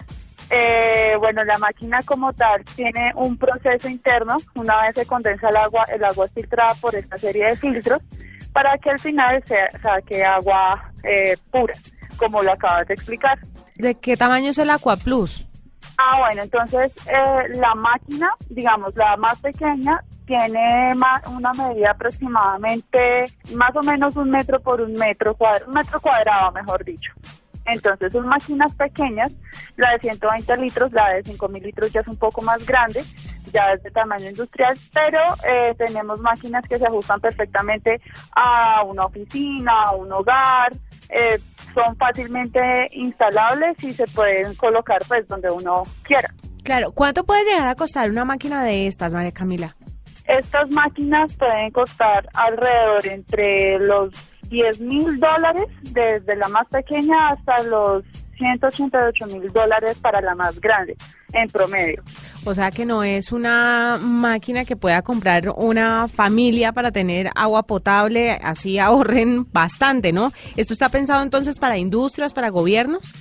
Eh, 0.56 1.16
bueno, 1.18 1.44
la 1.44 1.58
máquina 1.58 2.04
como 2.04 2.32
tal 2.32 2.64
tiene 2.76 3.12
un 3.16 3.38
proceso 3.38 3.90
interno. 3.90 4.38
Una 4.54 4.84
vez 4.84 4.94
se 4.94 5.06
condensa 5.08 5.50
el 5.50 5.56
agua, 5.56 5.86
el 5.86 6.04
agua 6.04 6.28
es 6.28 6.32
filtrada 6.34 6.76
por 6.76 6.94
esta 6.94 7.18
serie 7.18 7.48
de 7.48 7.56
filtros 7.56 8.00
para 8.52 8.78
que 8.78 8.92
al 8.92 9.00
final 9.00 9.44
se 9.48 9.80
saque 9.80 10.24
agua 10.24 10.92
eh, 11.04 11.36
pura, 11.50 11.74
como 12.18 12.44
lo 12.44 12.52
acabas 12.52 12.88
de 12.88 12.94
explicar. 12.94 13.40
¿De 13.78 13.96
qué 13.96 14.16
tamaño 14.16 14.52
es 14.52 14.60
el 14.60 14.70
Aquaplus? 14.70 15.48
Ah, 15.98 16.20
bueno, 16.20 16.44
entonces 16.44 16.94
eh, 17.08 17.50
la 17.56 17.74
máquina, 17.74 18.30
digamos, 18.50 18.96
la 18.96 19.18
más 19.18 19.40
pequeña, 19.40 20.04
tiene 20.28 20.94
una 21.32 21.54
medida 21.54 21.92
aproximadamente 21.92 23.26
más 23.56 23.76
o 23.76 23.82
menos 23.82 24.16
un 24.16 24.30
metro 24.30 24.60
por 24.60 24.82
un 24.82 24.94
metro 24.94 25.34
cuadrado, 25.36 25.66
un 25.68 25.74
metro 25.74 26.00
cuadrado, 26.00 26.52
mejor 26.52 26.86
dicho. 26.86 27.12
Entonces 27.66 28.12
son 28.12 28.28
máquinas 28.28 28.74
pequeñas, 28.76 29.32
la 29.78 29.92
de 29.92 30.00
120 30.00 30.58
litros, 30.58 30.92
la 30.92 31.10
de 31.10 31.24
5.000 31.24 31.62
litros 31.62 31.92
ya 31.92 32.02
es 32.02 32.08
un 32.08 32.18
poco 32.18 32.42
más 32.42 32.66
grande, 32.66 33.04
ya 33.52 33.72
es 33.74 33.84
de 33.84 33.92
tamaño 33.92 34.30
industrial, 34.30 34.78
pero 34.94 35.20
eh, 35.48 35.74
tenemos 35.78 36.20
máquinas 36.20 36.68
que 36.68 36.78
se 36.78 36.86
ajustan 36.86 37.22
perfectamente 37.22 38.02
a 38.32 38.84
una 38.84 39.06
oficina, 39.06 39.84
a 39.84 39.96
un 39.96 40.12
hogar, 40.12 40.74
eh, 41.10 41.40
son 41.74 41.96
fácilmente 41.98 42.90
instalables 42.92 43.82
y 43.84 43.94
se 43.94 44.06
pueden 44.08 44.56
colocar 44.56 45.02
pues 45.08 45.28
donde 45.28 45.50
uno 45.50 45.84
quiera. 46.04 46.34
Claro, 46.64 46.92
¿cuánto 46.92 47.26
puede 47.26 47.44
llegar 47.44 47.68
a 47.68 47.76
costar 47.76 48.10
una 48.10 48.26
máquina 48.26 48.64
de 48.64 48.88
estas, 48.88 49.14
María 49.14 49.32
Camila? 49.32 49.76
Estas 50.26 50.70
máquinas 50.70 51.36
pueden 51.36 51.72
costar 51.72 52.28
alrededor 52.34 53.08
entre 53.08 53.80
los 53.80 54.14
10 54.50 54.80
mil 54.82 55.20
dólares, 55.20 55.66
desde 55.82 56.36
la 56.36 56.48
más 56.48 56.68
pequeña 56.68 57.30
hasta 57.30 57.64
los 57.64 58.04
188 58.38 59.28
mil 59.28 59.52
dólares 59.52 59.98
para 60.02 60.22
la 60.22 60.36
más 60.36 60.60
grande, 60.60 60.96
en 61.34 61.50
promedio. 61.50 62.04
O 62.46 62.54
sea 62.54 62.72
que 62.72 62.86
no 62.86 63.04
es 63.04 63.32
una 63.32 63.98
máquina 64.02 64.66
que 64.66 64.76
pueda 64.76 65.02
comprar 65.02 65.50
una 65.56 66.08
familia 66.08 66.72
para 66.72 66.92
tener 66.92 67.30
agua 67.36 67.64
potable, 67.64 68.32
así 68.44 68.80
ahorren 68.80 69.46
bastante, 69.52 70.12
¿no? 70.12 70.32
¿Esto 70.56 70.74
está 70.74 70.90
pensado 70.90 71.24
entonces 71.24 71.60
para 71.60 71.78
industrias, 71.78 72.34
para 72.34 72.50
gobiernos? 72.50 73.14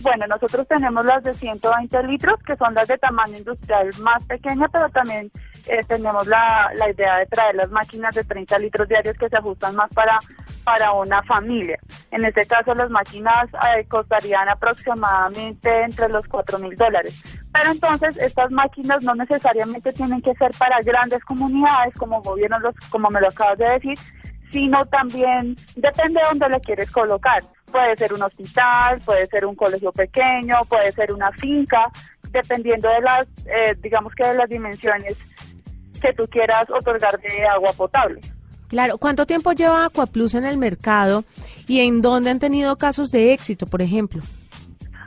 Bueno, 0.00 0.26
nosotros 0.26 0.66
tenemos 0.68 1.04
las 1.04 1.22
de 1.24 1.34
120 1.34 2.02
litros, 2.04 2.40
que 2.46 2.56
son 2.56 2.74
las 2.74 2.86
de 2.86 2.98
tamaño 2.98 3.38
industrial 3.38 3.90
más 4.00 4.22
pequeña, 4.24 4.68
pero 4.68 4.88
también 4.90 5.30
eh, 5.68 5.80
tenemos 5.86 6.26
la, 6.26 6.70
la 6.76 6.90
idea 6.90 7.18
de 7.18 7.26
traer 7.26 7.54
las 7.54 7.70
máquinas 7.70 8.14
de 8.14 8.24
30 8.24 8.58
litros 8.58 8.88
diarios 8.88 9.16
que 9.16 9.28
se 9.28 9.36
ajustan 9.36 9.74
más 9.74 9.90
para, 9.94 10.18
para 10.64 10.92
una 10.92 11.22
familia. 11.22 11.78
En 12.10 12.24
este 12.24 12.46
caso, 12.46 12.74
las 12.74 12.90
máquinas 12.90 13.48
eh, 13.76 13.84
costarían 13.88 14.48
aproximadamente 14.48 15.82
entre 15.82 16.08
los 16.08 16.26
4 16.28 16.58
mil 16.58 16.76
dólares. 16.76 17.14
Pero 17.52 17.70
entonces, 17.70 18.16
estas 18.18 18.50
máquinas 18.50 19.02
no 19.02 19.14
necesariamente 19.14 19.92
tienen 19.92 20.20
que 20.22 20.34
ser 20.34 20.50
para 20.58 20.80
grandes 20.82 21.24
comunidades, 21.24 21.94
como 21.94 22.20
gobiernos, 22.22 22.62
los, 22.62 22.74
como 22.90 23.08
me 23.10 23.20
lo 23.20 23.28
acabas 23.28 23.58
de 23.58 23.70
decir, 23.70 23.98
sino 24.50 24.84
también 24.86 25.56
depende 25.74 26.20
de 26.20 26.26
dónde 26.28 26.48
le 26.48 26.60
quieres 26.60 26.90
colocar. 26.90 27.42
Puede 27.70 27.96
ser 27.96 28.12
un 28.12 28.22
hospital, 28.22 29.00
puede 29.04 29.26
ser 29.26 29.44
un 29.44 29.54
colegio 29.54 29.92
pequeño, 29.92 30.64
puede 30.68 30.92
ser 30.92 31.12
una 31.12 31.32
finca, 31.32 31.90
dependiendo 32.30 32.88
de 32.88 33.00
las, 33.00 33.26
eh, 33.46 33.76
digamos 33.80 34.14
que 34.14 34.26
de 34.26 34.34
las 34.34 34.48
dimensiones 34.48 35.16
que 36.00 36.12
tú 36.12 36.26
quieras 36.28 36.64
otorgar 36.70 37.18
de 37.20 37.46
agua 37.46 37.72
potable. 37.72 38.20
Claro, 38.68 38.98
¿cuánto 38.98 39.26
tiempo 39.26 39.52
lleva 39.52 39.84
Aquaplus 39.84 40.34
en 40.34 40.44
el 40.44 40.58
mercado 40.58 41.24
y 41.68 41.80
en 41.80 42.02
dónde 42.02 42.30
han 42.30 42.40
tenido 42.40 42.76
casos 42.76 43.10
de 43.10 43.32
éxito, 43.32 43.66
por 43.66 43.80
ejemplo? 43.80 44.22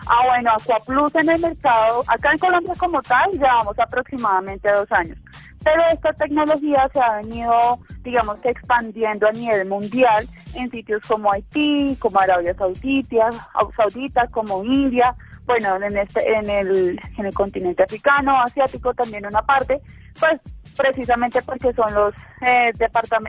Ah, 0.08 0.25
bueno, 0.28 0.52
Aquaplus 0.52 1.13
en 1.15 1.30
el 1.30 1.41
mercado, 1.41 2.04
acá 2.08 2.32
en 2.32 2.39
Colombia 2.39 2.73
como 2.78 3.02
tal, 3.02 3.32
llevamos 3.32 3.78
aproximadamente 3.78 4.71
dos 4.71 4.89
años. 4.91 5.17
Pero 5.63 5.82
esta 5.91 6.13
tecnología 6.13 6.89
se 6.93 6.99
ha 6.99 7.17
venido, 7.17 7.80
digamos 8.02 8.43
expandiendo 8.45 9.28
a 9.28 9.32
nivel 9.34 9.67
mundial 9.67 10.28
en 10.56 10.71
sitios 10.71 11.02
como 11.06 11.32
Haití, 11.32 11.97
como 11.99 12.17
Arabia 12.19 12.54
Saudita, 12.56 13.30
Saudita 13.75 14.28
como 14.28 14.63
India, 14.63 15.13
bueno, 15.45 15.75
en 15.84 15.97
este, 15.97 16.32
en 16.32 16.49
el, 16.49 16.99
en 17.17 17.25
el 17.25 17.34
continente 17.34 17.84
africano, 17.84 18.39
asiático 18.39 18.93
también 18.93 19.25
una 19.25 19.41
parte, 19.41 19.82
pues 20.17 20.39
precisamente 20.80 21.42
porque 21.42 21.74
son 21.74 21.94
los 21.94 22.13
eh, 22.42 22.72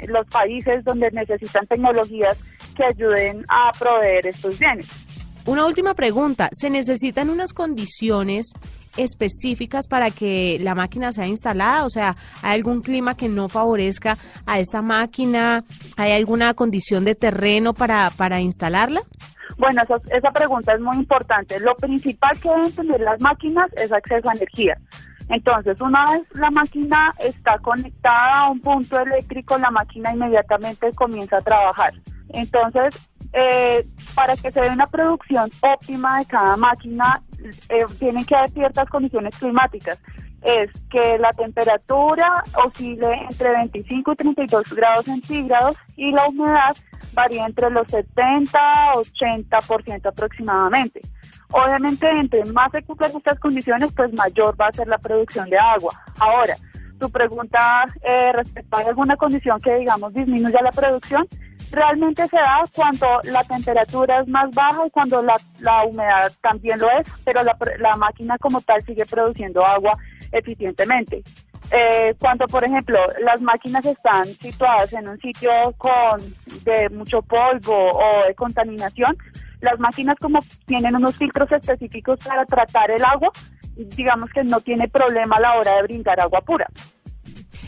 los 0.07 0.27
países 0.29 0.85
donde 0.85 1.11
necesitan 1.11 1.67
tecnologías 1.67 2.39
que 2.77 2.85
ayuden 2.85 3.45
a 3.49 3.73
proveer 3.77 4.29
estos 4.29 4.59
bienes. 4.59 4.87
Una 5.47 5.67
última 5.67 5.95
pregunta, 5.95 6.49
¿se 6.53 6.71
necesitan 6.71 7.29
unas 7.29 7.53
condiciones 7.53 8.53
específicas 8.97 9.89
para 9.89 10.11
que 10.11 10.59
la 10.61 10.77
máquina 10.77 11.13
sea 11.13 11.27
instalada? 11.27 11.85
O 11.85 11.91
sea, 11.91 12.15
¿hay 12.43 12.55
algún 12.59 12.83
clima 12.83 13.17
que 13.17 13.29
no 13.29 13.49
favorezca 13.49 14.17
a 14.47 14.61
esta 14.61 14.81
máquina? 14.81 15.65
¿Hay 15.97 16.13
alguna 16.13 16.55
condición 16.55 17.05
de 17.05 17.17
terreno 17.17 17.75
para, 17.75 18.11
para 18.11 18.41
instalarla? 18.41 19.03
Bueno, 19.57 19.83
esa, 19.83 19.97
esa 20.17 20.31
pregunta 20.31 20.75
es 20.75 20.81
muy 20.81 20.97
importante. 20.97 21.59
Lo 21.59 21.75
principal 21.75 22.39
que 22.39 22.49
deben 22.49 22.73
tener 22.73 23.01
las 23.01 23.21
máquinas 23.21 23.73
es 23.77 23.91
acceso 23.91 24.29
a 24.29 24.35
energía. 24.35 24.77
Entonces, 25.31 25.81
una 25.81 26.13
vez 26.13 26.23
la 26.35 26.51
máquina 26.51 27.15
está 27.21 27.59
conectada 27.59 28.41
a 28.41 28.51
un 28.51 28.61
punto 28.61 28.99
eléctrico, 28.99 29.57
la 29.59 29.71
máquina 29.71 30.13
inmediatamente 30.13 30.93
comienza 30.93 31.37
a 31.37 31.41
trabajar. 31.41 31.95
Entonces, 32.31 32.99
eh, 33.33 33.87
para 34.17 34.37
que 34.37 34.51
se 34.51 34.61
dé 34.61 34.71
una 34.71 34.89
producción 34.89 35.49
óptima 35.61 36.19
de 36.19 36.27
cada 36.27 36.57
máquina, 36.57 37.23
eh, 37.69 37.85
tienen 38.01 38.25
que 38.25 38.35
haber 38.35 38.51
ciertas 38.51 38.89
condiciones 38.89 39.39
climáticas. 39.39 39.99
Es 40.43 40.71
que 40.91 41.19
la 41.19 41.33
temperatura 41.33 42.43
oscile 42.65 43.27
entre 43.31 43.53
25 43.53 44.13
y 44.13 44.17
32 44.17 44.65
grados 44.75 45.05
centígrados 45.05 45.77
y 45.97 46.11
la 46.11 46.27
humedad 46.27 46.77
varía 47.13 47.47
entre 47.47 47.71
los 47.71 47.87
70 47.87 48.59
a 48.59 48.95
80% 48.95 50.07
aproximadamente. 50.07 51.03
Obviamente, 51.53 52.09
entre 52.09 52.45
más 52.53 52.71
se 52.71 52.83
cumplan 52.83 53.17
estas 53.17 53.39
condiciones, 53.39 53.91
pues 53.95 54.13
mayor 54.13 54.55
va 54.61 54.69
a 54.69 54.73
ser 54.73 54.87
la 54.87 54.99
producción 54.99 55.49
de 55.51 55.59
agua. 55.59 55.93
Ahora, 56.19 56.57
tu 56.99 57.11
pregunta 57.11 57.87
eh, 58.03 58.33
respecto 58.33 58.77
a 58.77 58.81
alguna 58.81 59.17
condición 59.17 59.61
que, 59.61 59.75
digamos, 59.77 60.13
disminuya 60.15 60.63
la 60.63 60.71
producción, 60.71 61.27
realmente 61.71 62.27
se 62.29 62.37
da 62.37 62.65
cuando 62.75 63.07
la 63.25 63.43
temperatura 63.45 64.21
es 64.21 64.29
más 64.29 64.51
baja 64.53 64.87
y 64.87 64.91
cuando 64.91 65.23
la, 65.23 65.41
la 65.61 65.85
humedad 65.85 66.33
también 66.41 66.79
lo 66.79 66.91
es, 66.91 67.07
pero 67.25 67.43
la, 67.43 67.57
la 67.79 67.97
máquina 67.97 68.39
como 68.39 68.61
tal 68.61 68.83
sigue 68.85 69.07
produciendo 69.07 69.65
agua 69.65 69.97
eficientemente. 70.33 71.23
Eh, 71.73 72.17
cuando, 72.19 72.47
por 72.49 72.65
ejemplo, 72.65 72.99
las 73.23 73.41
máquinas 73.41 73.85
están 73.85 74.27
situadas 74.39 74.93
en 74.93 75.07
un 75.09 75.19
sitio 75.21 75.51
con 75.79 76.21
de 76.65 76.89
mucho 76.91 77.23
polvo 77.23 77.93
o 77.93 78.25
de 78.27 78.35
contaminación, 78.35 79.17
las 79.61 79.79
máquinas 79.79 80.17
como 80.21 80.41
tienen 80.67 80.97
unos 80.97 81.17
filtros 81.17 81.51
específicos 81.53 82.19
para 82.25 82.45
tratar 82.47 82.91
el 82.91 83.05
agua, 83.05 83.31
digamos 83.77 84.31
que 84.31 84.43
no 84.45 84.61
tiene 84.61 84.89
problema 84.89 85.37
a 85.37 85.41
la 85.41 85.55
hora 85.55 85.77
de 85.77 85.83
brindar 85.83 86.21
agua 86.21 86.41
pura. 86.43 86.67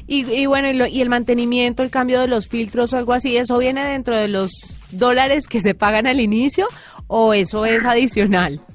Y, 0.06 0.24
y 0.32 0.46
bueno, 0.46 0.68
y, 0.68 0.74
lo- 0.74 0.86
y 0.86 1.00
el 1.00 1.08
mantenimiento, 1.08 1.82
el 1.82 1.90
cambio 1.90 2.20
de 2.20 2.28
los 2.28 2.48
filtros 2.48 2.92
o 2.92 2.98
algo 2.98 3.12
así, 3.12 3.36
¿eso 3.36 3.56
viene 3.58 3.84
dentro 3.84 4.16
de 4.16 4.28
los 4.28 4.80
dólares 4.90 5.46
que 5.48 5.60
se 5.60 5.74
pagan 5.74 6.06
al 6.06 6.20
inicio 6.20 6.66
o 7.06 7.34
eso 7.34 7.64
es 7.66 7.84
adicional? 7.84 8.60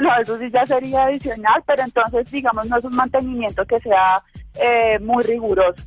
No, 0.00 0.12
eso 0.20 0.36
sí 0.40 0.50
ya 0.52 0.66
sería 0.66 1.04
adicional, 1.04 1.62
pero 1.68 1.84
entonces, 1.84 2.28
digamos, 2.32 2.66
no 2.68 2.78
es 2.78 2.84
un 2.84 2.96
mantenimiento 2.96 3.64
que 3.64 3.78
sea 3.78 4.20
eh, 4.56 4.98
muy 4.98 5.22
riguroso. 5.22 5.84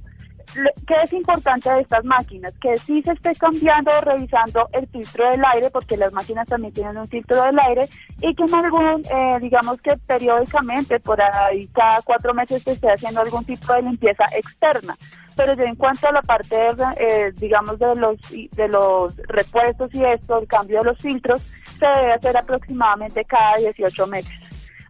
¿Qué 0.54 0.96
es 1.04 1.14
importante 1.14 1.70
de 1.70 1.82
estas 1.82 2.04
máquinas? 2.06 2.54
Que 2.60 2.78
sí 2.78 3.02
se 3.04 3.12
esté 3.12 3.34
cambiando 3.36 3.92
o 3.92 4.02
revisando 4.02 4.68
el 4.72 4.88
filtro 4.88 5.30
del 5.30 5.44
aire, 5.54 5.70
porque 5.70 5.98
las 5.98 6.14
máquinas 6.14 6.48
también 6.48 6.74
tienen 6.74 6.98
un 6.98 7.08
filtro 7.08 7.44
del 7.44 7.60
aire, 7.60 7.90
y 8.22 8.34
que 8.34 8.44
en 8.44 8.56
algún, 8.56 9.04
eh, 9.12 9.38
digamos 9.42 9.82
que 9.82 9.98
periódicamente, 9.98 11.00
por 11.00 11.22
ahí 11.22 11.68
cada 11.68 12.02
cuatro 12.02 12.34
meses 12.34 12.64
se 12.64 12.72
esté 12.72 12.92
haciendo 12.92 13.22
algún 13.22 13.44
tipo 13.46 13.74
de 13.74 13.82
limpieza 13.82 14.24
externa. 14.36 14.98
Pero 15.36 15.54
ya 15.54 15.66
en 15.66 15.76
cuanto 15.76 16.08
a 16.08 16.14
la 16.14 16.22
parte, 16.22 16.56
eh, 16.98 17.32
digamos, 17.36 17.78
de 17.78 17.96
los, 17.96 18.18
de 18.30 18.68
los 18.68 19.16
repuestos 19.18 19.94
y 19.94 20.04
esto, 20.04 20.40
el 20.40 20.48
cambio 20.48 20.80
de 20.80 20.86
los 20.86 20.98
filtros, 20.98 21.42
se 21.78 21.86
debe 21.86 22.14
hacer 22.14 22.38
aproximadamente 22.38 23.24
cada 23.26 23.58
18 23.58 24.08
meses. 24.08 24.34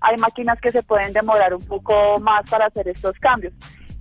Hay 0.02 0.16
máquinas 0.18 0.62
que 0.62 0.72
se 0.72 0.84
pueden 0.84 1.12
demorar 1.12 1.54
un 1.54 1.66
poco 1.66 2.20
más 2.20 2.50
para 2.50 2.68
hacer 2.68 2.88
estos 2.88 3.18
cambios. 3.20 3.54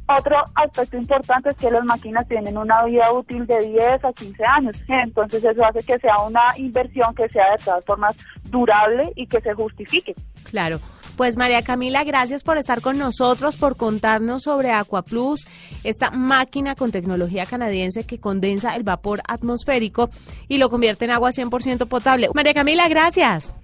Otro 0.08 0.36
aspecto 0.54 0.96
importante 0.96 1.50
es 1.50 1.56
que 1.56 1.70
las 1.70 1.84
máquinas 1.84 2.28
tienen 2.28 2.56
una 2.56 2.84
vida 2.84 3.12
útil 3.12 3.44
de 3.46 3.58
10 3.58 4.04
a 4.04 4.12
15 4.12 4.44
años, 4.44 4.82
entonces 4.86 5.42
eso 5.42 5.64
hace 5.64 5.82
que 5.82 5.98
sea 5.98 6.18
una 6.24 6.56
inversión 6.56 7.12
que 7.14 7.28
sea 7.28 7.52
de 7.52 7.64
todas 7.64 7.84
formas 7.84 8.16
durable 8.44 9.12
y 9.16 9.26
que 9.26 9.40
se 9.40 9.52
justifique. 9.54 10.14
Claro. 10.44 10.78
Pues 11.16 11.38
María 11.38 11.62
Camila, 11.64 12.04
gracias 12.04 12.44
por 12.44 12.58
estar 12.58 12.82
con 12.82 12.98
nosotros, 12.98 13.56
por 13.56 13.76
contarnos 13.76 14.42
sobre 14.42 14.70
Aquaplus, 14.70 15.46
esta 15.82 16.10
máquina 16.10 16.74
con 16.74 16.92
tecnología 16.92 17.46
canadiense 17.46 18.06
que 18.06 18.20
condensa 18.20 18.76
el 18.76 18.82
vapor 18.82 19.22
atmosférico 19.26 20.10
y 20.46 20.58
lo 20.58 20.68
convierte 20.68 21.06
en 21.06 21.12
agua 21.12 21.30
100% 21.30 21.88
potable. 21.88 22.28
María 22.34 22.52
Camila, 22.52 22.86
gracias. 22.88 23.56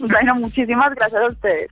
Bueno, 0.00 0.34
muchísimas 0.34 0.92
gracias 0.96 1.22
a 1.22 1.26
ustedes. 1.28 1.68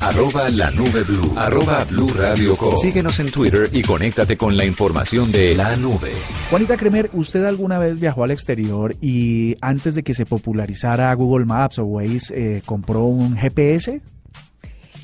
Arroba 0.00 0.50
la 0.50 0.70
nube 0.70 1.02
blue. 1.04 1.32
Arroba 1.36 1.84
blue 1.84 2.08
radio 2.08 2.56
com. 2.56 2.76
Síguenos 2.76 3.18
en 3.20 3.30
Twitter 3.30 3.68
y 3.72 3.82
conéctate 3.82 4.36
con 4.36 4.56
la 4.56 4.64
información 4.64 5.30
de 5.32 5.54
la 5.54 5.76
nube. 5.76 6.12
Juanita 6.50 6.76
Kremer, 6.76 7.10
¿usted 7.12 7.44
alguna 7.44 7.78
vez 7.78 7.98
viajó 7.98 8.24
al 8.24 8.30
exterior 8.30 8.96
y 9.00 9.56
antes 9.60 9.94
de 9.94 10.02
que 10.02 10.14
se 10.14 10.26
popularizara 10.26 11.12
Google 11.14 11.46
Maps 11.46 11.78
o 11.78 11.84
Waze 11.84 12.56
eh, 12.56 12.62
compró 12.64 13.04
un 13.04 13.36
GPS? 13.36 14.00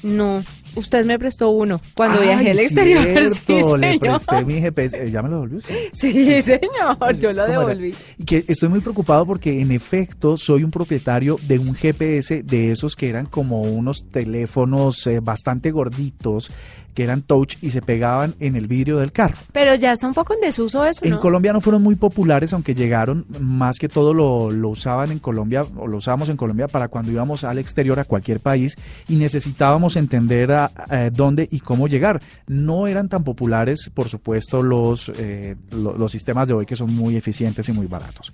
No, 0.03 0.43
usted 0.75 1.05
me 1.05 1.19
prestó 1.19 1.51
uno 1.51 1.81
cuando 1.95 2.21
Ay, 2.21 2.27
viajé 2.29 2.51
al 2.53 2.59
exterior. 2.59 3.03
cierto, 3.13 3.35
sí, 3.47 3.79
le 3.79 3.93
señor. 3.93 3.99
presté 3.99 4.45
mi 4.45 4.61
GPS. 4.61 5.03
Eh, 5.03 5.11
¿Ya 5.11 5.23
me 5.23 5.29
lo 5.29 5.37
devolvió 5.37 5.59
usted? 5.59 5.75
Sí, 5.93 6.43
señor, 6.43 7.19
yo 7.19 7.33
lo 7.33 7.47
devolví. 7.47 7.95
Que 8.27 8.45
estoy 8.49 8.69
muy 8.69 8.81
preocupado 8.81 9.27
porque 9.27 9.61
en 9.61 9.73
efecto 9.73 10.37
soy 10.37 10.65
un 10.65 10.71
propietario 10.71 11.39
de 11.47 11.59
un 11.59 11.75
GPS 11.75 12.43
de 12.43 12.71
esos 12.71 12.97
que 12.97 13.09
eran 13.09 13.27
como 13.27 13.63
unos 13.63 14.09
teléfonos 14.09 15.07
eh, 15.07 15.21
bastante 15.21 15.71
gorditos, 15.71 16.51
que 16.95 17.03
eran 17.05 17.23
touch 17.23 17.57
y 17.63 17.71
se 17.71 17.83
pegaban 17.83 18.35
en 18.41 18.57
el 18.57 18.67
vidrio 18.67 18.99
del 18.99 19.13
carro. 19.13 19.37
Pero 19.53 19.75
ya 19.75 19.93
está 19.93 20.07
un 20.07 20.15
poco 20.15 20.35
en 20.35 20.41
desuso 20.41 20.85
eso, 20.85 21.05
En. 21.05 21.19
Colombia 21.19 21.53
no 21.53 21.61
fueron 21.61 21.83
muy 21.83 21.95
populares, 21.97 22.53
aunque 22.53 22.75
llegaron, 22.75 23.27
más 23.41 23.79
que 23.79 23.89
todo 23.89 24.13
lo, 24.15 24.51
lo 24.51 24.69
usaban 24.71 25.11
en 25.13 25.19
Colombia, 25.19 25.63
o 25.77 25.87
lo 25.87 25.99
usábamos 25.99 26.29
en 26.29 26.37
Colombia 26.37 26.69
para 26.69 26.89
cuando 26.89 27.11
íbamos 27.13 27.45
al 27.45 27.59
exterior, 27.59 27.99
a 28.01 28.05
cualquier 28.05 28.41
país, 28.41 28.77
y 29.09 29.17
necesitábamos 29.17 29.97
entender 29.97 30.53
a, 30.53 30.71
a 30.89 31.11
dónde 31.11 31.49
y 31.51 31.61
cómo 31.61 31.89
llegar. 31.89 32.21
No 32.47 32.87
eran 32.87 33.09
tan 33.09 33.25
populares, 33.25 33.91
por 33.95 34.09
supuesto, 34.09 34.63
los, 34.63 35.11
eh, 35.17 35.57
lo- 35.73 35.97
los 35.97 36.11
sistemas 36.13 36.49
de 36.49 36.55
hoy 36.55 36.67
que 36.67 36.77
son 36.77 36.95
muy 36.95 37.17
eficientes 37.17 37.69
y 37.69 37.73
muy 37.73 37.87
baratos. 37.87 38.33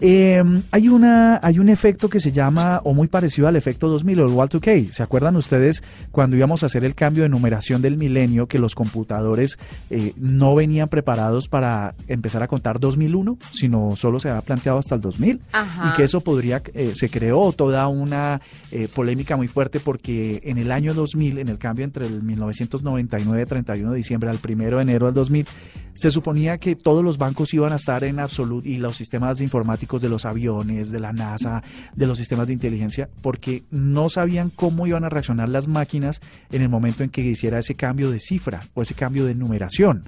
Eh, 0.00 0.42
hay, 0.70 0.88
una, 0.88 1.40
hay 1.42 1.58
un 1.58 1.68
efecto 1.68 2.08
que 2.08 2.20
se 2.20 2.32
llama, 2.32 2.80
o 2.84 2.94
muy 2.94 3.08
parecido 3.08 3.48
al 3.48 3.56
efecto 3.56 3.88
2000 3.88 4.20
o 4.20 4.26
el 4.26 4.32
Y2K. 4.32 4.90
¿Se 4.90 5.02
acuerdan 5.02 5.36
ustedes 5.36 5.82
cuando 6.10 6.36
íbamos 6.36 6.62
a 6.62 6.66
hacer 6.66 6.84
el 6.84 6.94
cambio 6.94 7.22
de 7.22 7.28
numeración 7.28 7.82
del 7.82 7.96
milenio 7.96 8.46
que 8.46 8.58
los 8.58 8.74
computadores 8.74 9.58
eh, 9.90 10.12
no 10.16 10.54
venían 10.54 10.88
preparados 10.88 11.48
para 11.48 11.94
empezar 12.08 12.42
a 12.42 12.48
contar 12.48 12.80
2001, 12.80 13.38
sino 13.50 13.94
solo 13.96 14.20
se 14.20 14.28
había 14.28 14.42
planteado 14.42 14.78
hasta 14.78 14.94
el 14.94 15.00
2000? 15.00 15.40
Ajá. 15.52 15.90
Y 15.90 15.96
que 15.96 16.04
eso 16.04 16.20
podría, 16.20 16.62
eh, 16.74 16.92
se 16.94 17.08
creó 17.08 17.52
toda 17.52 17.88
una 17.88 18.40
eh, 18.70 18.88
polémica 18.92 19.36
muy 19.36 19.48
fuerte 19.48 19.80
porque 19.80 20.40
en 20.44 20.58
el 20.58 20.70
año 20.72 20.94
2000, 20.94 21.38
en 21.38 21.48
el 21.48 21.58
cambio 21.58 21.84
entre 21.84 22.06
el 22.06 22.22
1999, 22.22 23.46
31 23.46 23.90
de 23.90 23.96
diciembre 23.96 24.30
al 24.30 24.38
1 24.44 24.76
de 24.76 24.82
enero 24.82 25.06
del 25.06 25.14
2000, 25.14 25.46
se 25.94 26.10
suponía 26.10 26.58
que 26.58 26.76
todos 26.76 27.04
los 27.04 27.18
bancos 27.18 27.54
iban 27.54 27.72
a 27.72 27.76
estar 27.76 28.04
en 28.04 28.18
absoluto 28.18 28.68
y 28.68 28.76
los 28.76 28.96
sistemas 28.96 29.40
informáticos 29.40 30.02
de 30.02 30.08
los 30.08 30.24
aviones, 30.24 30.90
de 30.90 31.00
la 31.00 31.12
NASA, 31.12 31.62
de 31.94 32.06
los 32.06 32.18
sistemas 32.18 32.48
de 32.48 32.52
inteligencia, 32.52 33.08
porque 33.22 33.64
no 33.70 34.08
sabían 34.08 34.50
cómo 34.50 34.86
iban 34.86 35.04
a 35.04 35.08
reaccionar 35.08 35.48
las 35.48 35.68
máquinas 35.68 36.20
en 36.50 36.62
el 36.62 36.68
momento 36.68 37.04
en 37.04 37.10
que 37.10 37.22
hiciera 37.22 37.58
ese 37.58 37.74
cambio 37.74 38.10
de 38.10 38.18
cifra 38.18 38.60
o 38.74 38.82
ese 38.82 38.94
cambio 38.94 39.24
de 39.24 39.34
numeración. 39.34 40.04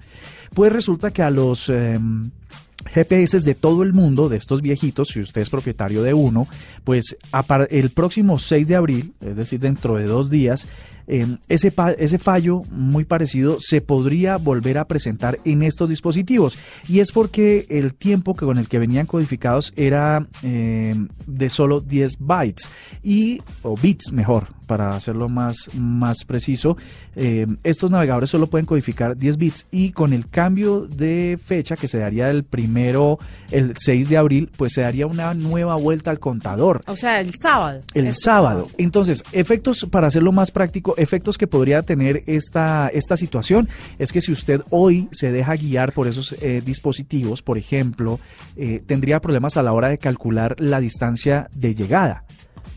Pues 0.54 0.72
resulta 0.72 1.12
que 1.12 1.22
a 1.22 1.30
los... 1.30 1.68
em, 1.68 2.30
GPS 2.84 3.40
de 3.40 3.54
todo 3.54 3.82
el 3.82 3.92
mundo, 3.92 4.28
de 4.28 4.36
estos 4.36 4.62
viejitos, 4.62 5.08
si 5.08 5.20
usted 5.20 5.40
es 5.40 5.50
propietario 5.50 6.02
de 6.02 6.14
uno, 6.14 6.46
pues 6.84 7.16
el 7.70 7.90
próximo 7.90 8.38
6 8.38 8.68
de 8.68 8.76
abril, 8.76 9.12
es 9.20 9.36
decir, 9.36 9.58
dentro 9.60 9.96
de 9.96 10.04
dos 10.04 10.30
días, 10.30 10.68
eh, 11.06 11.36
ese, 11.48 11.72
ese 11.98 12.18
fallo 12.18 12.62
muy 12.70 13.04
parecido 13.04 13.58
se 13.60 13.80
podría 13.80 14.36
volver 14.36 14.78
a 14.78 14.86
presentar 14.86 15.38
en 15.44 15.62
estos 15.62 15.88
dispositivos. 15.88 16.58
Y 16.88 17.00
es 17.00 17.12
porque 17.12 17.66
el 17.68 17.94
tiempo 17.94 18.34
que 18.34 18.46
con 18.46 18.58
el 18.58 18.68
que 18.68 18.78
venían 18.78 19.06
codificados 19.06 19.72
era 19.76 20.26
eh, 20.42 20.94
de 21.26 21.48
solo 21.48 21.80
10 21.80 22.18
bytes 22.20 22.70
y, 23.02 23.40
o 23.62 23.76
bits 23.76 24.12
mejor, 24.12 24.48
para 24.66 24.90
hacerlo 24.90 25.28
más, 25.28 25.70
más 25.74 26.24
preciso, 26.24 26.76
eh, 27.14 27.46
estos 27.62 27.90
navegadores 27.90 28.30
solo 28.30 28.48
pueden 28.48 28.66
codificar 28.66 29.16
10 29.16 29.36
bits 29.36 29.66
y 29.70 29.92
con 29.92 30.12
el 30.12 30.28
cambio 30.28 30.86
de 30.86 31.38
fecha 31.42 31.76
que 31.76 31.88
se 31.88 31.98
daría 31.98 32.30
el 32.30 32.44
primero, 32.44 33.18
el 33.50 33.74
6 33.76 34.08
de 34.08 34.16
abril, 34.16 34.50
pues 34.56 34.72
se 34.74 34.80
daría 34.82 35.06
una 35.06 35.34
nueva 35.34 35.76
vuelta 35.76 36.10
al 36.10 36.18
contador. 36.18 36.82
O 36.86 36.96
sea, 36.96 37.20
el 37.20 37.32
sábado. 37.40 37.82
El 37.94 38.08
Este 38.08 38.22
sábado. 38.22 38.66
Entonces, 38.76 39.22
efectos, 39.32 39.86
para 39.90 40.08
hacerlo 40.08 40.32
más 40.32 40.50
práctico, 40.50 40.95
efectos 40.96 41.38
que 41.38 41.46
podría 41.46 41.82
tener 41.82 42.22
esta, 42.26 42.88
esta 42.88 43.16
situación 43.16 43.68
es 43.98 44.12
que 44.12 44.20
si 44.20 44.32
usted 44.32 44.62
hoy 44.70 45.08
se 45.12 45.32
deja 45.32 45.54
guiar 45.56 45.92
por 45.92 46.08
esos 46.08 46.34
eh, 46.40 46.62
dispositivos, 46.64 47.42
por 47.42 47.58
ejemplo, 47.58 48.20
eh, 48.56 48.82
tendría 48.86 49.20
problemas 49.20 49.56
a 49.56 49.62
la 49.62 49.72
hora 49.72 49.88
de 49.88 49.98
calcular 49.98 50.56
la 50.58 50.80
distancia 50.80 51.48
de 51.54 51.74
llegada. 51.74 52.24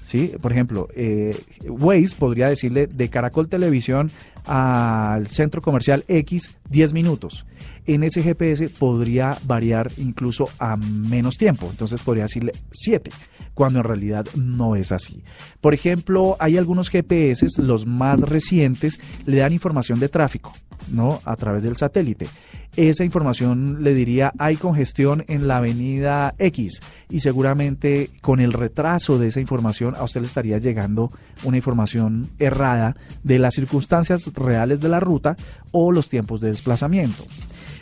¿Sí? 0.06 0.34
Por 0.42 0.52
ejemplo, 0.52 0.88
eh, 0.96 1.40
Waze 1.68 2.16
podría 2.18 2.50
decirle 2.50 2.88
de 2.88 3.10
Caracol 3.10 3.48
Televisión 3.48 4.12
al 4.46 5.28
centro 5.28 5.62
comercial 5.62 6.04
X 6.08 6.56
10 6.68 6.94
minutos. 6.94 7.46
En 7.86 8.04
ese 8.04 8.24
GPS 8.24 8.70
podría 8.70 9.38
variar 9.44 9.92
incluso 9.98 10.50
a 10.58 10.78
menos 10.78 11.38
tiempo, 11.38 11.68
entonces 11.70 12.02
podría 12.02 12.24
decirle 12.24 12.54
7, 12.72 13.12
cuando 13.60 13.80
en 13.80 13.84
realidad 13.84 14.26
no 14.36 14.78
es 14.78 14.94
así. 14.94 15.22
Por 15.60 15.74
ejemplo, 15.74 16.38
hay 16.40 16.56
algunos 16.56 16.90
GPS, 16.90 17.46
los 17.62 17.86
más 17.86 18.22
recientes, 18.22 19.02
le 19.26 19.40
dan 19.40 19.52
información 19.52 20.00
de 20.00 20.08
tráfico, 20.08 20.54
¿no? 20.94 21.20
A 21.26 21.36
través 21.36 21.64
del 21.64 21.76
satélite. 21.76 22.30
Esa 22.78 23.04
información 23.04 23.84
le 23.84 23.94
diría 23.94 24.32
hay 24.38 24.56
congestión 24.56 25.26
en 25.28 25.50
la 25.50 25.58
avenida 25.58 26.36
X 26.40 26.80
y 27.10 27.20
seguramente 27.20 28.10
con 28.22 28.40
el 28.40 28.54
retraso 28.54 29.20
de 29.20 29.28
esa 29.28 29.42
información 29.42 29.94
a 29.98 30.04
usted 30.04 30.22
le 30.22 30.28
estaría 30.28 30.58
llegando 30.58 31.12
una 31.44 31.58
información 31.58 32.30
errada 32.40 32.96
de 33.24 33.40
las 33.40 33.56
circunstancias 33.56 34.32
reales 34.36 34.80
de 34.80 34.88
la 34.88 35.02
ruta 35.02 35.36
o 35.72 35.92
los 35.92 36.08
tiempos 36.08 36.40
de 36.40 36.48
desplazamiento. 36.48 37.26